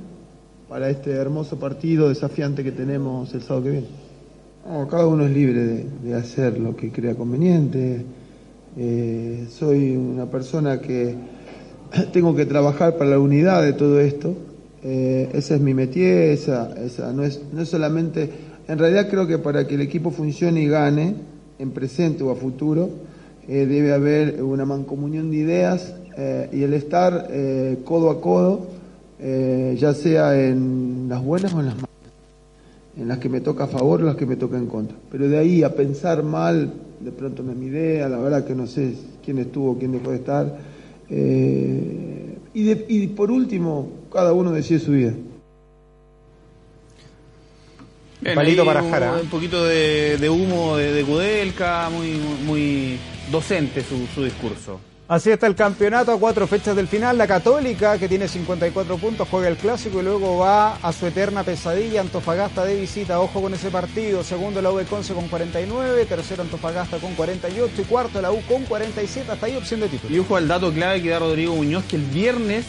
para 0.68 0.90
este 0.90 1.12
hermoso 1.12 1.58
partido 1.58 2.10
desafiante 2.10 2.62
que 2.62 2.72
tenemos 2.72 3.32
el 3.32 3.40
sábado 3.40 3.64
que 3.64 3.70
viene. 3.70 3.86
Cada 4.90 5.06
uno 5.06 5.24
es 5.24 5.30
libre 5.30 5.64
de, 5.64 5.86
de 6.04 6.14
hacer 6.14 6.60
lo 6.60 6.76
que 6.76 6.92
crea 6.92 7.14
conveniente. 7.14 8.04
Eh, 8.76 9.46
soy 9.48 9.96
una 9.96 10.26
persona 10.26 10.78
que 10.78 11.14
tengo 12.12 12.36
que 12.36 12.44
trabajar 12.44 12.98
para 12.98 13.08
la 13.08 13.18
unidad 13.18 13.62
de 13.62 13.72
todo 13.72 13.98
esto. 13.98 14.34
Eh, 14.84 15.30
esa 15.32 15.54
es 15.54 15.60
mi 15.62 15.72
métier, 15.72 16.32
esa, 16.32 16.74
esa 16.84 17.14
no, 17.14 17.24
es, 17.24 17.40
no 17.50 17.62
es 17.62 17.70
solamente... 17.70 18.30
En 18.68 18.78
realidad 18.78 19.08
creo 19.08 19.26
que 19.26 19.38
para 19.38 19.66
que 19.66 19.76
el 19.76 19.80
equipo 19.80 20.10
funcione 20.10 20.60
y 20.60 20.68
gane, 20.68 21.14
en 21.58 21.70
presente 21.70 22.22
o 22.24 22.30
a 22.30 22.36
futuro, 22.36 22.90
eh, 23.48 23.64
debe 23.64 23.94
haber 23.94 24.42
una 24.42 24.66
mancomunión 24.66 25.30
de 25.30 25.38
ideas 25.38 25.94
eh, 26.16 26.48
y 26.52 26.62
el 26.62 26.74
estar 26.74 27.28
eh, 27.30 27.78
codo 27.84 28.10
a 28.10 28.20
codo, 28.20 28.66
eh, 29.18 29.76
ya 29.78 29.94
sea 29.94 30.38
en 30.40 31.06
las 31.08 31.22
buenas 31.22 31.52
o 31.54 31.60
en 31.60 31.66
las 31.66 31.74
malas, 31.74 31.88
en 32.96 33.08
las 33.08 33.18
que 33.18 33.28
me 33.28 33.40
toca 33.40 33.64
a 33.64 33.68
favor 33.68 34.02
o 34.02 34.04
las 34.06 34.16
que 34.16 34.26
me 34.26 34.36
toca 34.36 34.56
en 34.58 34.66
contra. 34.66 34.96
Pero 35.10 35.28
de 35.28 35.38
ahí 35.38 35.62
a 35.62 35.74
pensar 35.74 36.22
mal, 36.22 36.72
de 37.00 37.12
pronto 37.12 37.42
no 37.42 37.52
es 37.52 37.56
mi 37.58 37.66
idea, 37.66 38.08
la 38.08 38.18
verdad 38.18 38.44
que 38.44 38.54
no 38.54 38.66
sé 38.66 38.94
quién 39.24 39.38
estuvo, 39.38 39.78
quién 39.78 39.92
dejó 39.92 40.10
de 40.10 40.16
estar. 40.16 40.58
eh, 41.08 42.36
y, 42.54 42.62
de- 42.64 42.86
y 42.88 43.06
por 43.08 43.30
último, 43.30 43.88
cada 44.12 44.32
uno 44.32 44.50
decide 44.52 44.80
su 44.80 44.92
vida. 44.92 45.12
Bien, 48.20 48.34
Palito 48.34 48.64
para 48.66 48.82
un- 48.82 48.90
Jara. 48.90 49.18
Un 49.22 49.28
poquito 49.30 49.64
de, 49.64 50.18
de 50.18 50.28
humo 50.28 50.76
de, 50.76 50.92
de 50.92 51.04
Kudelka, 51.04 51.88
muy, 51.90 52.08
muy, 52.12 52.44
muy 52.46 52.98
docente 53.32 53.82
su, 53.82 53.96
su 54.14 54.24
discurso. 54.24 54.78
Así 55.10 55.28
está 55.28 55.48
el 55.48 55.56
campeonato 55.56 56.12
a 56.12 56.20
cuatro 56.20 56.46
fechas 56.46 56.76
del 56.76 56.86
final. 56.86 57.18
La 57.18 57.26
Católica, 57.26 57.98
que 57.98 58.06
tiene 58.08 58.28
54 58.28 58.96
puntos, 58.96 59.26
juega 59.28 59.48
el 59.48 59.56
clásico 59.56 59.98
y 59.98 60.04
luego 60.04 60.38
va 60.38 60.76
a 60.76 60.92
su 60.92 61.04
eterna 61.04 61.42
pesadilla. 61.42 62.02
Antofagasta 62.02 62.64
de 62.64 62.76
visita, 62.80 63.18
ojo 63.18 63.42
con 63.42 63.52
ese 63.52 63.70
partido. 63.70 64.22
Segundo 64.22 64.62
la 64.62 64.70
U 64.70 64.76
de 64.76 64.84
Conce 64.84 65.12
con 65.12 65.26
49, 65.26 66.06
tercero 66.06 66.42
Antofagasta 66.42 66.98
con 66.98 67.16
48 67.16 67.72
y 67.82 67.84
cuarto 67.86 68.22
la 68.22 68.30
U 68.30 68.40
con 68.46 68.62
47. 68.62 69.32
Hasta 69.32 69.46
ahí 69.46 69.56
opción 69.56 69.80
de 69.80 69.88
título. 69.88 70.14
Y 70.14 70.20
ojo 70.20 70.36
al 70.36 70.46
dato 70.46 70.72
clave 70.72 71.02
que 71.02 71.08
da 71.08 71.18
Rodrigo 71.18 71.56
Muñoz, 71.56 71.82
que 71.86 71.96
el 71.96 72.04
viernes 72.04 72.64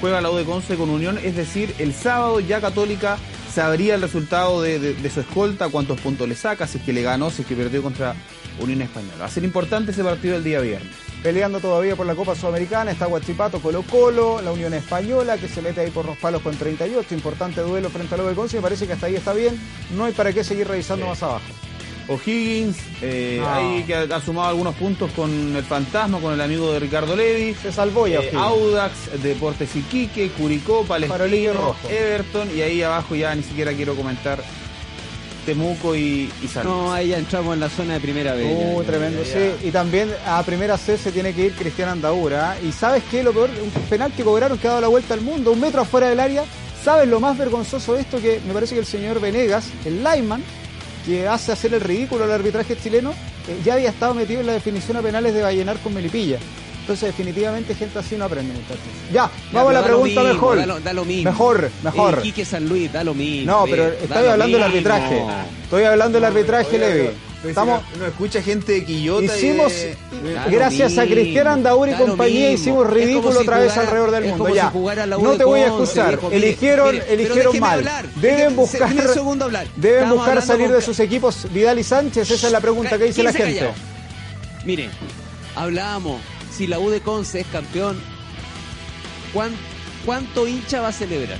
juega 0.00 0.20
la 0.20 0.32
U 0.32 0.34
de 0.34 0.44
Conce 0.44 0.74
con 0.74 0.90
Unión, 0.90 1.20
es 1.22 1.36
decir, 1.36 1.72
el 1.78 1.94
sábado 1.94 2.40
ya 2.40 2.60
Católica 2.60 3.16
sabría 3.50 3.94
el 3.96 4.02
resultado 4.02 4.62
de, 4.62 4.78
de- 4.78 4.94
de 4.94 5.10
su 5.10 5.20
escolta, 5.20 5.68
cuántos 5.68 6.00
puntos 6.00 6.28
le 6.28 6.34
saca, 6.34 6.66
si 6.66 6.78
es 6.78 6.84
que 6.84 6.92
le 6.92 7.02
ganó, 7.02 7.30
si 7.30 7.42
es 7.42 7.48
que 7.48 7.54
perdió 7.56 7.82
contra 7.82 8.14
Unión 8.60 8.82
Española. 8.82 9.14
Va 9.20 9.24
a 9.26 9.30
ser 9.30 9.44
importante 9.44 9.92
ese 9.92 10.04
partido 10.04 10.36
el 10.36 10.44
día 10.44 10.60
viernes. 10.60 10.90
peleando 11.22 11.60
todavía 11.60 11.96
por 11.96 12.06
la 12.06 12.14
Copa 12.14 12.34
Sudamericana. 12.34 12.90
Está 12.90 13.06
Huachipato, 13.06 13.60
Colo 13.60 13.82
Colo, 13.82 14.40
la 14.42 14.52
Unión 14.52 14.72
Española, 14.74 15.36
que 15.38 15.48
se 15.48 15.60
mete 15.62 15.80
ahí 15.82 15.90
por 15.90 16.04
los 16.06 16.16
palos 16.16 16.40
con 16.42 16.56
38. 16.56 17.14
Importante 17.14 17.60
duelo 17.60 17.90
frente 17.90 18.14
a 18.14 18.18
lo 18.18 18.26
de 18.26 18.34
Conce. 18.34 18.56
Me 18.56 18.62
parece 18.62 18.86
que 18.86 18.94
hasta 18.94 19.06
ahí 19.06 19.16
está 19.16 19.32
bien. 19.34 19.58
No 19.96 20.04
hay 20.06 20.12
para 20.12 20.32
qué 20.32 20.42
seguir 20.44 20.66
revisando 20.68 21.06
más 21.06 21.22
abajo. 21.22 21.44
O'Higgins, 22.08 22.76
eh, 23.02 23.38
No. 23.40 23.48
ahí 23.48 23.84
que 23.84 23.94
ha, 23.94 24.02
ha 24.02 24.20
sumado 24.20 24.48
algunos 24.48 24.74
puntos 24.74 25.10
con 25.12 25.54
el 25.56 25.62
Fantasma, 25.64 26.18
con 26.18 26.32
el 26.34 26.40
amigo 26.40 26.72
de 26.72 26.80
Ricardo 26.80 27.14
Levi. 27.16 27.54
Se 27.54 27.70
salvó 27.72 28.06
ya. 28.06 28.20
Eh. 28.20 28.30
Audax, 28.34 29.22
Deportes 29.22 29.74
Iquique, 29.76 30.28
Curicó, 30.30 30.84
Palestino, 30.84 31.52
rojo. 31.54 31.76
Everton 31.88 32.48
y 32.56 32.62
ahí 32.62 32.82
abajo 32.82 33.14
ya 33.14 33.34
ni 33.34 33.42
siquiera 33.42 33.72
quiero 33.72 33.94
comentar 33.94 34.42
Temuco 35.46 35.96
y, 35.96 36.30
y 36.42 36.48
San 36.48 36.64
No, 36.66 36.92
ahí 36.92 37.08
ya 37.08 37.18
entramos 37.18 37.54
en 37.54 37.60
la 37.60 37.68
zona 37.70 37.94
de 37.94 38.00
primera 38.00 38.34
vez. 38.34 38.46
Uh, 38.54 38.80
ya. 38.80 38.86
tremendo, 38.86 39.22
ya, 39.22 39.32
sí. 39.32 39.66
Y 39.68 39.70
también 39.70 40.10
a 40.26 40.42
primera 40.42 40.76
C 40.76 40.98
se 40.98 41.12
tiene 41.12 41.32
que 41.32 41.46
ir 41.46 41.54
Cristian 41.54 41.88
Andaura. 41.88 42.56
¿eh? 42.58 42.66
Y 42.68 42.72
sabes 42.72 43.02
qué? 43.10 43.22
Lo 43.22 43.32
peor, 43.32 43.48
un 43.62 43.70
penal 43.88 44.12
que 44.12 44.22
cobraron 44.22 44.58
que 44.58 44.66
ha 44.66 44.70
dado 44.70 44.82
la 44.82 44.88
vuelta 44.88 45.14
al 45.14 45.22
mundo, 45.22 45.52
un 45.52 45.60
metro 45.60 45.80
afuera 45.80 46.08
del 46.10 46.20
área. 46.20 46.44
¿Sabes 46.84 47.08
lo 47.08 47.20
más 47.20 47.36
vergonzoso 47.38 47.94
de 47.94 48.02
esto? 48.02 48.20
Que 48.20 48.40
me 48.46 48.52
parece 48.54 48.74
que 48.74 48.80
el 48.80 48.86
señor 48.86 49.20
Venegas, 49.20 49.66
el 49.84 50.02
Lyman, 50.04 50.42
que 51.04 51.26
hace 51.26 51.52
hacer 51.52 51.74
el 51.74 51.80
ridículo 51.80 52.24
al 52.24 52.32
arbitraje 52.32 52.76
chileno, 52.76 53.10
eh, 53.48 53.60
ya 53.64 53.74
había 53.74 53.90
estado 53.90 54.14
metido 54.14 54.40
en 54.40 54.46
la 54.46 54.52
definición 54.52 54.96
a 54.96 55.02
penales 55.02 55.34
de 55.34 55.42
Vallenar 55.42 55.78
con 55.78 55.94
Melipilla. 55.94 56.38
Entonces, 56.80 57.08
definitivamente, 57.08 57.74
gente 57.74 57.98
así 57.98 58.16
no 58.16 58.24
aprende, 58.24 58.52
muchachos. 58.52 58.80
Ya, 59.12 59.12
Ya, 59.12 59.30
vamos 59.52 59.70
a 59.70 59.74
la 59.74 59.84
pregunta 59.84 60.22
mismo, 60.22 60.34
mejor. 60.34 60.56
Da 60.56 60.66
lo, 60.66 60.80
da 60.80 60.92
lo 60.92 61.04
mismo. 61.04 61.30
Mejor, 61.30 61.70
mejor. 61.84 62.18
Eh, 62.18 62.22
Quique 62.22 62.44
San 62.44 62.68
Luis, 62.68 62.92
da 62.92 63.04
lo 63.04 63.14
mismo. 63.14 63.52
No, 63.52 63.64
pero 63.66 63.84
da 63.84 63.90
estoy 63.90 64.26
hablando 64.26 64.56
del 64.56 64.66
arbitraje. 64.66 65.24
Estoy 65.62 65.84
hablando 65.84 66.16
del 66.18 66.24
arbitraje, 66.24 66.78
Levi. 66.78 67.10
Estamos, 67.44 67.82
No 67.98 68.06
escucha 68.06 68.42
gente 68.42 68.72
de 68.72 68.84
Quillota. 68.84 69.22
y 69.22 69.38
Hicimos, 69.38 69.72
de- 69.72 69.96
lo 70.44 70.50
gracias 70.50 70.98
a 70.98 71.06
Cristian 71.06 71.46
Andaur 71.46 71.88
y 71.88 71.94
compañía, 71.94 72.52
hicimos 72.52 72.88
ridículo 72.90 73.32
si 73.32 73.38
otra 73.38 73.58
vez 73.60 73.76
alrededor 73.78 74.10
del 74.10 74.24
mundo. 74.26 74.48
Ya, 74.54 74.70
no 75.18 75.36
te 75.38 75.44
voy 75.44 75.60
a 75.60 75.66
excusar. 75.68 76.18
eligieron 76.32 76.92
mire, 76.92 77.12
eligieron 77.14 77.58
mal. 77.58 77.78
hablar. 77.78 78.06
Deben 78.16 78.56
buscar, 78.56 78.90
deben 78.90 80.02
Estamos 80.02 80.16
buscar 80.18 80.42
salir 80.42 80.66
con- 80.66 80.76
de 80.76 80.82
sus 80.82 81.00
equipos 81.00 81.46
Vidal 81.50 81.78
y 81.78 81.82
Sánchez. 81.84 82.30
Esa 82.30 82.46
es 82.48 82.52
la 82.52 82.60
pregunta 82.60 82.98
que 82.98 83.04
dice 83.04 83.22
la 83.22 83.32
gente. 83.32 83.54
callado. 83.60 83.72
Mire, 84.66 84.90
hablábamos, 85.56 86.20
si 86.54 86.66
la 86.66 86.78
U 86.78 86.90
de 86.90 87.00
Conce 87.00 87.40
es 87.40 87.46
campeón, 87.46 87.98
¿cuán- 89.32 89.56
¿cuánto 90.04 90.46
hincha 90.46 90.80
va 90.82 90.88
a 90.88 90.92
celebrar? 90.92 91.38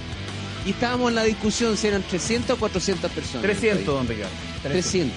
Y 0.65 0.71
estábamos 0.71 1.11
en 1.11 1.15
la 1.17 1.25
discusión 1.25 1.77
si 1.77 1.87
eran 1.89 2.03
300 2.03 2.57
o 2.57 2.59
400 2.61 3.11
personas. 3.13 3.43
300, 3.43 3.87
don 3.87 4.07
Ricardo. 4.09 4.31
300. 4.63 5.15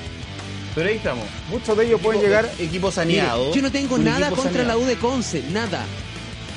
Pero 0.76 0.90
ahí 0.90 0.96
estamos. 0.96 1.26
Muchos 1.50 1.78
de 1.78 1.86
ellos 1.86 2.02
pueden 2.02 2.22
llegar. 2.22 2.50
Equipo 2.60 2.88
Mire, 2.88 2.92
saneado. 2.96 3.54
yo 3.54 3.62
no 3.62 3.72
tengo 3.72 3.98
nada 3.98 4.30
contra 4.30 4.52
saneado. 4.52 4.68
la 4.68 4.78
U 4.78 4.86
de 4.88 4.96
Conce, 4.96 5.44
nada. 5.52 5.86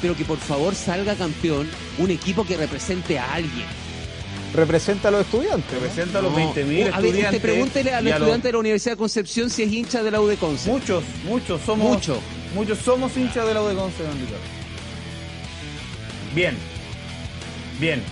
Pero 0.01 0.17
que 0.17 0.25
por 0.25 0.39
favor 0.39 0.75
salga 0.75 1.15
campeón 1.15 1.69
un 1.99 2.11
equipo 2.11 2.45
que 2.47 2.57
represente 2.57 3.19
a 3.19 3.35
alguien. 3.35 3.67
Representa 4.55 5.09
a 5.09 5.11
los 5.11 5.21
estudiantes. 5.23 5.71
¿no? 5.75 5.81
Representa 5.81 6.19
a 6.21 6.23
los 6.23 6.33
No. 6.33 6.39
20.000 6.39 6.47
Uh, 6.47 6.55
A 6.55 6.65
ver, 6.65 6.87
estudiantes. 7.07 7.25
usted 7.25 7.41
pregúntele 7.43 7.95
a 7.95 8.01
los 8.01 8.13
estudiantes 8.13 8.45
de 8.45 8.53
la 8.53 8.59
Universidad 8.59 8.93
de 8.93 8.97
Concepción 8.99 9.51
si 9.51 9.63
es 9.65 9.73
hincha 9.73 10.03
de 10.03 10.11
la 10.11 10.21
U 10.21 10.27
de 10.27 10.37
Conce. 10.37 10.71
Muchos, 10.71 11.05
muchos 11.25 11.61
somos. 11.63 11.89
Mucho. 11.89 12.19
Muchos 12.55 12.79
somos 12.79 13.15
hinchas 13.17 13.47
de 13.47 13.53
la 13.55 13.63
U 13.63 13.67
de 13.69 13.75
Conce, 13.75 14.03
don 14.03 14.13
Ricardo. 14.13 14.39
Bien. 16.35 16.57
Bien. 17.81 18.03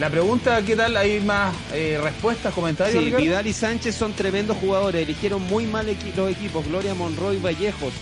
La 0.00 0.10
pregunta, 0.10 0.60
¿qué 0.62 0.74
tal? 0.74 0.96
¿Hay 0.96 1.20
más 1.20 1.54
eh, 1.72 2.00
respuestas, 2.02 2.52
comentarios? 2.52 2.98
Sí, 2.98 3.04
Ricardo? 3.06 3.24
Vidal 3.24 3.46
y 3.46 3.52
Sánchez 3.52 3.94
son 3.94 4.12
tremendos 4.12 4.56
jugadores. 4.56 5.02
Eligieron 5.02 5.42
muy 5.42 5.66
mal 5.66 5.86
equi- 5.88 6.14
los 6.16 6.30
equipos. 6.32 6.66
Gloria 6.66 6.94
Monroy, 6.94 7.38
Vallejos. 7.38 7.92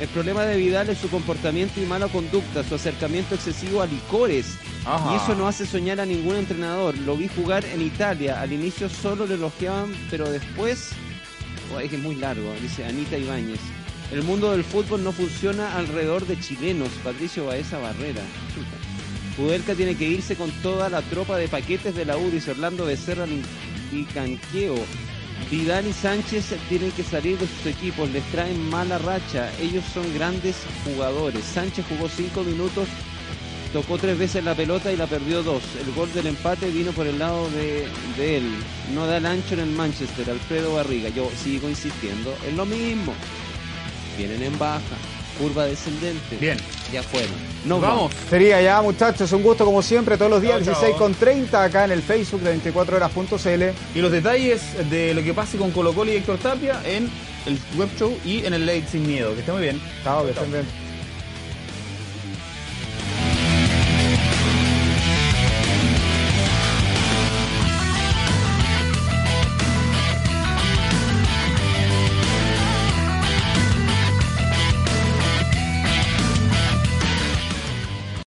El 0.00 0.08
problema 0.08 0.44
de 0.44 0.56
Vidal 0.56 0.88
es 0.88 0.98
su 0.98 1.10
comportamiento 1.10 1.78
y 1.80 1.84
mala 1.84 2.08
conducta, 2.08 2.64
su 2.64 2.74
acercamiento 2.74 3.34
excesivo 3.34 3.82
a 3.82 3.86
licores. 3.86 4.54
Ajá. 4.86 5.12
Y 5.12 5.16
eso 5.16 5.34
no 5.34 5.46
hace 5.46 5.66
soñar 5.66 6.00
a 6.00 6.06
ningún 6.06 6.36
entrenador. 6.36 6.96
Lo 6.98 7.16
vi 7.18 7.28
jugar 7.28 7.64
en 7.66 7.82
Italia. 7.82 8.40
Al 8.40 8.50
inicio 8.52 8.88
solo 8.88 9.26
le 9.26 9.34
elogiaban, 9.34 9.92
pero 10.10 10.30
después. 10.30 10.88
Oh, 11.74 11.80
es 11.80 11.90
que 11.90 11.96
es 11.96 12.02
muy 12.02 12.14
largo, 12.14 12.50
dice 12.62 12.84
Anita 12.86 13.18
Ibáñez. 13.18 13.60
El 14.10 14.22
mundo 14.22 14.50
del 14.52 14.64
fútbol 14.64 15.04
no 15.04 15.12
funciona 15.12 15.76
alrededor 15.76 16.26
de 16.26 16.40
chilenos. 16.40 16.88
Patricio 17.04 17.44
Baeza 17.46 17.78
Barrera. 17.78 18.22
Chuta. 18.54 18.91
Pudelca 19.36 19.74
tiene 19.74 19.94
que 19.94 20.08
irse 20.08 20.36
con 20.36 20.50
toda 20.62 20.88
la 20.90 21.02
tropa 21.02 21.36
de 21.36 21.48
paquetes 21.48 21.94
de 21.94 22.04
la 22.04 22.16
U, 22.16 22.30
Orlando 22.48 22.84
Becerra 22.84 23.26
y 23.90 24.04
Canqueo. 24.04 24.76
Vidal 25.50 25.86
y 25.86 25.92
Sánchez 25.92 26.54
tienen 26.68 26.92
que 26.92 27.02
salir 27.02 27.38
de 27.38 27.46
sus 27.46 27.66
equipos, 27.66 28.10
les 28.10 28.22
traen 28.30 28.70
mala 28.70 28.98
racha. 28.98 29.50
Ellos 29.60 29.84
son 29.92 30.04
grandes 30.14 30.56
jugadores. 30.84 31.44
Sánchez 31.44 31.84
jugó 31.88 32.08
cinco 32.08 32.42
minutos, 32.42 32.88
tocó 33.72 33.98
tres 33.98 34.18
veces 34.18 34.44
la 34.44 34.54
pelota 34.54 34.92
y 34.92 34.96
la 34.96 35.06
perdió 35.06 35.42
dos. 35.42 35.62
El 35.84 35.92
gol 35.94 36.12
del 36.12 36.28
empate 36.28 36.70
vino 36.70 36.92
por 36.92 37.06
el 37.06 37.18
lado 37.18 37.50
de, 37.50 37.86
de 38.16 38.36
él. 38.38 38.50
No 38.94 39.06
da 39.06 39.16
el 39.16 39.26
ancho 39.26 39.54
en 39.54 39.60
el 39.60 39.70
Manchester, 39.70 40.30
Alfredo 40.30 40.74
Barriga. 40.74 41.08
Yo 41.08 41.28
sigo 41.42 41.68
insistiendo, 41.68 42.34
es 42.46 42.54
lo 42.54 42.64
mismo. 42.64 43.12
Vienen 44.16 44.42
en 44.42 44.58
baja, 44.58 44.96
curva 45.42 45.66
descendente. 45.66 46.36
Bien. 46.40 46.58
Ya 46.92 47.02
fueron. 47.02 47.30
Nos 47.64 47.80
Vamos. 47.80 48.12
Sería 48.30 48.62
ya, 48.62 48.80
muchachos, 48.80 49.32
un 49.32 49.42
gusto 49.42 49.64
como 49.64 49.82
siempre, 49.82 50.16
todos 50.16 50.30
los 50.30 50.42
días, 50.42 50.62
Chao, 50.64 50.74
chao. 50.74 50.82
16 50.82 50.96
con 50.96 51.14
30, 51.14 51.64
acá 51.64 51.84
en 51.84 51.92
el 51.92 52.02
Facebook 52.02 52.42
de 52.42 52.56
24horas.cl. 52.56 53.98
Y 53.98 54.00
los 54.00 54.12
detalles 54.12 54.62
de 54.90 55.14
lo 55.14 55.22
que 55.22 55.34
pase 55.34 55.58
con 55.58 55.70
Colo 55.72 55.92
Colo 55.92 56.12
y 56.12 56.16
Héctor 56.16 56.38
Tapia 56.38 56.80
en 56.84 57.10
el 57.46 57.58
web 57.76 57.88
show 57.98 58.16
y 58.24 58.44
en 58.44 58.54
el 58.54 58.66
Late 58.66 58.84
Sin 58.90 59.06
Miedo. 59.06 59.34
Que 59.34 59.40
esté 59.40 59.52
muy 59.52 59.62
bien. 59.62 59.80
Chao, 60.04 60.24
que 60.24 60.30
estén 60.30 60.52
bien. 60.52 60.81